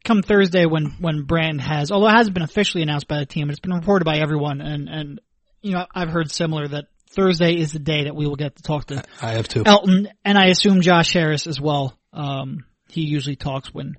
come 0.03 0.21
Thursday 0.21 0.65
when, 0.65 0.95
when 0.99 1.23
Brand 1.23 1.61
has, 1.61 1.91
although 1.91 2.07
it 2.07 2.17
hasn't 2.17 2.33
been 2.33 2.43
officially 2.43 2.83
announced 2.83 3.07
by 3.07 3.19
the 3.19 3.25
team, 3.25 3.49
it's 3.49 3.59
been 3.59 3.73
reported 3.73 4.05
by 4.05 4.17
everyone 4.17 4.61
and, 4.61 4.89
and, 4.89 5.21
you 5.61 5.73
know, 5.73 5.85
I've 5.93 6.09
heard 6.09 6.31
similar 6.31 6.67
that 6.67 6.85
Thursday 7.09 7.55
is 7.57 7.73
the 7.73 7.79
day 7.79 8.05
that 8.05 8.15
we 8.15 8.27
will 8.27 8.35
get 8.35 8.55
to 8.55 8.63
talk 8.63 8.85
to 8.85 9.03
I 9.21 9.31
have 9.33 9.47
to. 9.49 9.63
Elton 9.65 10.09
and 10.23 10.37
I 10.37 10.47
assume 10.47 10.81
Josh 10.81 11.11
Harris 11.11 11.47
as 11.47 11.59
well. 11.59 11.97
Um, 12.13 12.65
he 12.87 13.01
usually 13.01 13.35
talks 13.35 13.73
when 13.73 13.97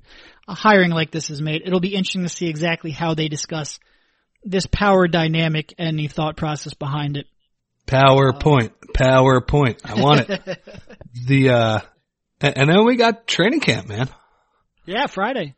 a 0.48 0.54
hiring 0.54 0.90
like 0.90 1.10
this 1.10 1.30
is 1.30 1.40
made. 1.40 1.62
It'll 1.64 1.80
be 1.80 1.94
interesting 1.94 2.22
to 2.22 2.28
see 2.28 2.48
exactly 2.48 2.90
how 2.90 3.14
they 3.14 3.28
discuss 3.28 3.78
this 4.42 4.66
power 4.66 5.06
dynamic 5.06 5.74
and 5.78 5.98
the 5.98 6.08
thought 6.08 6.36
process 6.36 6.74
behind 6.74 7.16
it. 7.16 7.26
PowerPoint, 7.86 8.72
PowerPoint. 8.94 9.80
I 9.84 10.00
want 10.00 10.30
it. 10.30 10.62
the, 11.26 11.50
uh, 11.50 11.80
and 12.40 12.70
then 12.70 12.84
we 12.84 12.96
got 12.96 13.26
training 13.26 13.60
camp, 13.60 13.88
man. 13.88 14.08
Yeah, 14.86 15.06
Friday. 15.06 15.56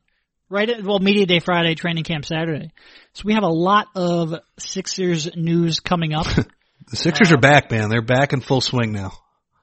Right 0.52 0.68
at, 0.68 0.84
well, 0.84 0.98
Media 0.98 1.24
Day 1.24 1.38
Friday, 1.38 1.74
training 1.74 2.04
camp 2.04 2.26
Saturday. 2.26 2.72
So 3.14 3.22
we 3.24 3.32
have 3.32 3.42
a 3.42 3.48
lot 3.48 3.86
of 3.94 4.34
Sixers 4.58 5.34
news 5.34 5.80
coming 5.80 6.12
up. 6.12 6.26
the 6.90 6.96
Sixers 6.96 7.32
uh, 7.32 7.36
are 7.36 7.40
back, 7.40 7.70
man. 7.70 7.88
They're 7.88 8.02
back 8.02 8.34
in 8.34 8.42
full 8.42 8.60
swing 8.60 8.92
now. 8.92 9.12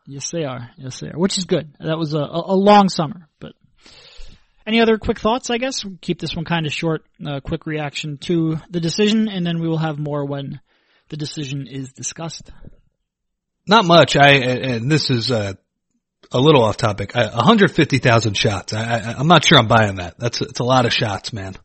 Yes, 0.08 0.32
they 0.32 0.46
are. 0.46 0.72
Yes, 0.78 1.00
they 1.00 1.10
are. 1.10 1.16
Which 1.16 1.38
is 1.38 1.46
good. 1.46 1.76
That 1.80 2.00
was 2.00 2.16
a, 2.16 2.18
a 2.18 2.56
long 2.56 2.90
summer, 2.90 3.30
but 3.40 3.54
any 4.66 4.82
other 4.82 4.98
quick 4.98 5.20
thoughts? 5.20 5.52
I 5.52 5.60
guess 5.60 5.86
we'll 5.86 6.00
keep 6.02 6.20
this 6.20 6.36
one 6.36 6.46
kind 6.46 6.66
of 6.66 6.74
short. 6.74 7.06
Uh, 7.24 7.40
quick 7.40 7.68
reaction 7.68 8.18
to 8.22 8.58
the 8.72 8.80
decision, 8.80 9.30
and 9.30 9.46
then 9.46 9.62
we 9.62 9.68
will 9.68 9.78
have 9.78 10.00
more 10.00 10.26
when 10.26 10.60
the 11.10 11.18
decision 11.18 11.68
is 11.68 11.94
discussed. 11.94 12.50
Not 13.68 13.86
much. 13.86 14.16
I 14.16 14.30
and 14.30 14.92
this 14.92 15.12
is 15.12 15.32
uh, 15.32 15.54
a 16.32 16.40
little 16.40 16.64
off 16.64 16.78
topic. 16.78 17.16
150,000 17.16 18.34
shots. 18.36 18.74
I, 18.74 18.84
I, 18.84 19.16
I'm 19.18 19.28
not 19.28 19.44
sure 19.44 19.58
I'm 19.58 19.68
buying 19.68 19.96
that. 19.96 20.18
That's 20.18 20.42
it's 20.42 20.60
a 20.60 20.64
lot 20.64 20.86
of 20.86 20.94
shots, 20.94 21.34
man. 21.34 21.56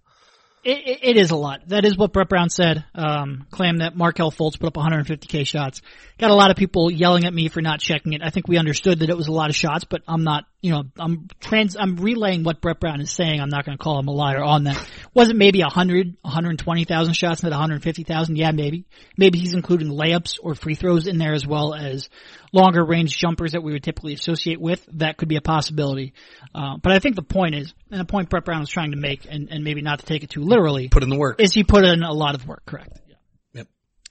It, 0.64 1.01
it 1.03 1.17
is 1.19 1.31
a 1.31 1.37
lot. 1.37 1.69
That 1.69 1.85
is 1.85 1.97
what 1.97 2.14
Brett 2.14 2.31
Brown 2.31 2.49
said. 2.49 2.85
Um, 2.95 3.47
claimed 3.51 3.83
that 3.83 3.95
Markelle 3.95 4.31
Fultz 4.31 4.59
put 4.59 4.69
up 4.69 4.75
150k 4.75 5.47
shots. 5.47 5.83
Got 6.19 6.31
a 6.31 6.35
lot 6.35 6.51
of 6.51 6.57
people 6.57 6.90
yelling 6.90 7.27
at 7.27 7.35
me 7.35 7.49
for 7.49 7.61
not 7.61 7.81
checking 7.81 8.14
it. 8.14 8.23
I 8.25 8.31
think 8.31 8.49
we 8.49 8.57
understood 8.57 9.01
that 9.01 9.11
it 9.11 9.17
was 9.17 9.29
a 9.29 9.33
lot 9.33 9.51
of 9.51 9.57
shots, 9.57 9.85
but 9.85 10.01
I'm 10.09 10.25
not. 10.25 10.45
You 10.64 10.70
know, 10.70 10.85
I'm 10.98 11.29
trans. 11.40 11.77
I'm 11.79 11.96
relaying 11.96 12.42
what 12.42 12.62
Brett 12.62 12.81
Brown 12.81 13.03
is 13.03 13.12
saying. 13.12 13.38
I'm 13.38 13.50
not 13.50 13.66
going 13.66 13.77
to 13.77 13.85
call 13.85 13.98
him 13.98 14.09
a 14.09 14.12
liar 14.12 14.42
on 14.42 14.64
that. 14.64 14.83
Was 15.12 15.29
it 15.29 15.37
maybe 15.37 15.61
100, 15.61 16.16
120,000 16.22 17.12
shots, 17.12 17.42
not 17.42 17.50
150,000? 17.50 18.37
Yeah, 18.37 18.50
maybe. 18.50 18.87
Maybe 19.18 19.38
he's 19.38 19.53
including 19.53 19.88
layups 19.88 20.38
or 20.42 20.55
free 20.55 20.74
throws 20.74 21.07
in 21.07 21.18
there 21.18 21.35
as 21.35 21.46
well 21.46 21.74
as 21.74 22.09
longer 22.50 22.83
range 22.83 23.14
jumpers 23.14 23.53
that 23.53 23.62
we 23.62 23.72
would 23.72 23.83
typically 23.83 24.14
associate 24.14 24.59
with, 24.59 24.88
that 24.94 25.18
could 25.18 25.29
be 25.29 25.37
a 25.37 25.42
possibility. 25.42 26.14
Uh, 26.55 26.79
but 26.83 26.92
I 26.92 26.98
think 26.98 27.16
the 27.16 27.22
point 27.22 27.55
is, 27.57 27.74
and 27.90 28.00
the 28.00 28.07
point 28.07 28.31
Brett 28.31 28.46
Brown 28.46 28.62
is 28.62 28.70
trying 28.70 28.92
to 28.92 28.96
make, 28.96 29.27
and, 29.29 29.50
and 29.50 29.64
maybe 29.64 29.83
not 29.83 29.98
to 29.98 30.07
take 30.07 30.22
it 30.22 30.31
too 30.31 30.40
literally, 30.40 30.88
put 30.88 31.03
in 31.03 31.11
the 31.11 31.18
work. 31.18 31.42
Is 31.42 31.53
he 31.53 31.62
put 31.62 31.85
in 31.85 32.03
a 32.03 32.14
lot 32.14 32.37
of 32.37 32.48
work, 32.48 32.62
correct? 32.64 33.03
Yeah. 33.07 33.16
Yep. 33.53 33.66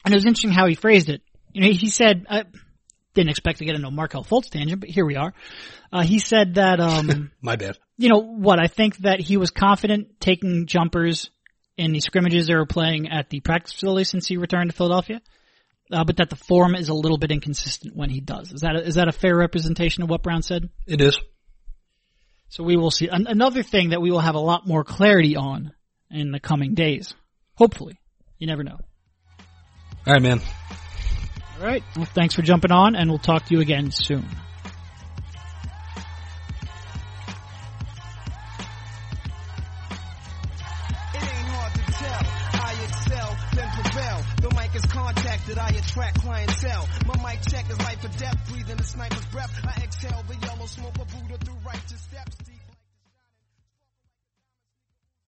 And 0.05 0.13
it 0.13 0.17
was 0.17 0.25
interesting 0.25 0.51
how 0.51 0.67
he 0.67 0.75
phrased 0.75 1.09
it. 1.09 1.23
You 1.51 1.61
know, 1.61 1.73
he 1.73 1.89
said, 1.89 2.27
I 2.29 2.43
didn't 3.13 3.29
expect 3.29 3.59
to 3.59 3.65
get 3.65 3.75
into 3.75 3.87
a 3.87 3.91
Markelle 3.91 4.23
Fultz 4.23 4.49
tangent, 4.49 4.79
but 4.79 4.89
here 4.89 5.05
we 5.05 5.15
are. 5.15 5.33
Uh, 5.91 6.01
he 6.01 6.19
said 6.19 6.55
that, 6.55 6.79
um, 6.79 7.31
my 7.41 7.55
bad. 7.55 7.77
You 7.97 8.09
know 8.09 8.19
what? 8.19 8.59
I 8.59 8.67
think 8.67 8.97
that 8.97 9.19
he 9.19 9.37
was 9.37 9.51
confident 9.51 10.19
taking 10.19 10.65
jumpers 10.65 11.29
in 11.77 11.91
the 11.91 11.99
scrimmages 11.99 12.47
they 12.47 12.55
were 12.55 12.65
playing 12.65 13.09
at 13.09 13.29
the 13.29 13.39
practice 13.39 13.73
facility 13.73 14.03
since 14.03 14.27
he 14.27 14.37
returned 14.37 14.69
to 14.71 14.75
Philadelphia 14.75 15.21
uh, 15.93 16.03
but 16.03 16.17
that 16.17 16.29
the 16.29 16.35
form 16.35 16.75
is 16.75 16.89
a 16.89 16.93
little 16.93 17.17
bit 17.17 17.31
inconsistent 17.31 17.95
when 17.95 18.09
he 18.09 18.19
does. 18.19 18.51
Is 18.51 18.61
that 18.61 18.75
a, 18.75 18.85
is 18.85 18.95
that 18.95 19.07
a 19.07 19.11
fair 19.11 19.35
representation 19.35 20.03
of 20.03 20.09
what 20.09 20.23
Brown 20.23 20.41
said? 20.41 20.69
It 20.87 21.01
is. 21.01 21.19
So 22.49 22.63
we 22.63 22.77
will 22.77 22.91
see 22.91 23.07
An- 23.07 23.27
another 23.27 23.63
thing 23.63 23.89
that 23.89 24.01
we 24.01 24.11
will 24.11 24.19
have 24.19 24.35
a 24.35 24.39
lot 24.39 24.67
more 24.67 24.83
clarity 24.83 25.35
on 25.35 25.73
in 26.09 26.31
the 26.31 26.39
coming 26.39 26.73
days. 26.75 27.13
Hopefully, 27.55 27.99
you 28.37 28.47
never 28.47 28.63
know. 28.63 28.79
All 30.05 30.13
right, 30.13 30.21
man. 30.21 30.41
All 31.59 31.67
right. 31.67 31.83
Well, 31.95 32.05
thanks 32.05 32.35
for 32.35 32.41
jumping 32.41 32.71
on, 32.71 32.95
and 32.95 33.09
we'll 33.09 33.19
talk 33.19 33.45
to 33.45 33.55
you 33.55 33.61
again 33.61 33.91
soon. 33.91 34.25
I 45.63 45.69
attract 45.69 46.21
clientele. 46.21 46.89
My 47.05 47.15
mic 47.23 47.41
check 47.49 47.69
is 47.69 47.79
life 47.79 48.03
or 48.03 48.09
death, 48.19 48.49
breathing 48.49 48.81
sniper's 48.81 49.25
breath. 49.27 49.51
I 49.65 49.81
exhale 49.83 50.23
the 50.27 50.35
yellow 50.35 50.65
smoke 50.65 50.97
of 50.99 51.07
Buddha 51.07 51.37
through 51.37 51.57
righteous 51.65 52.01
steps. 52.01 52.52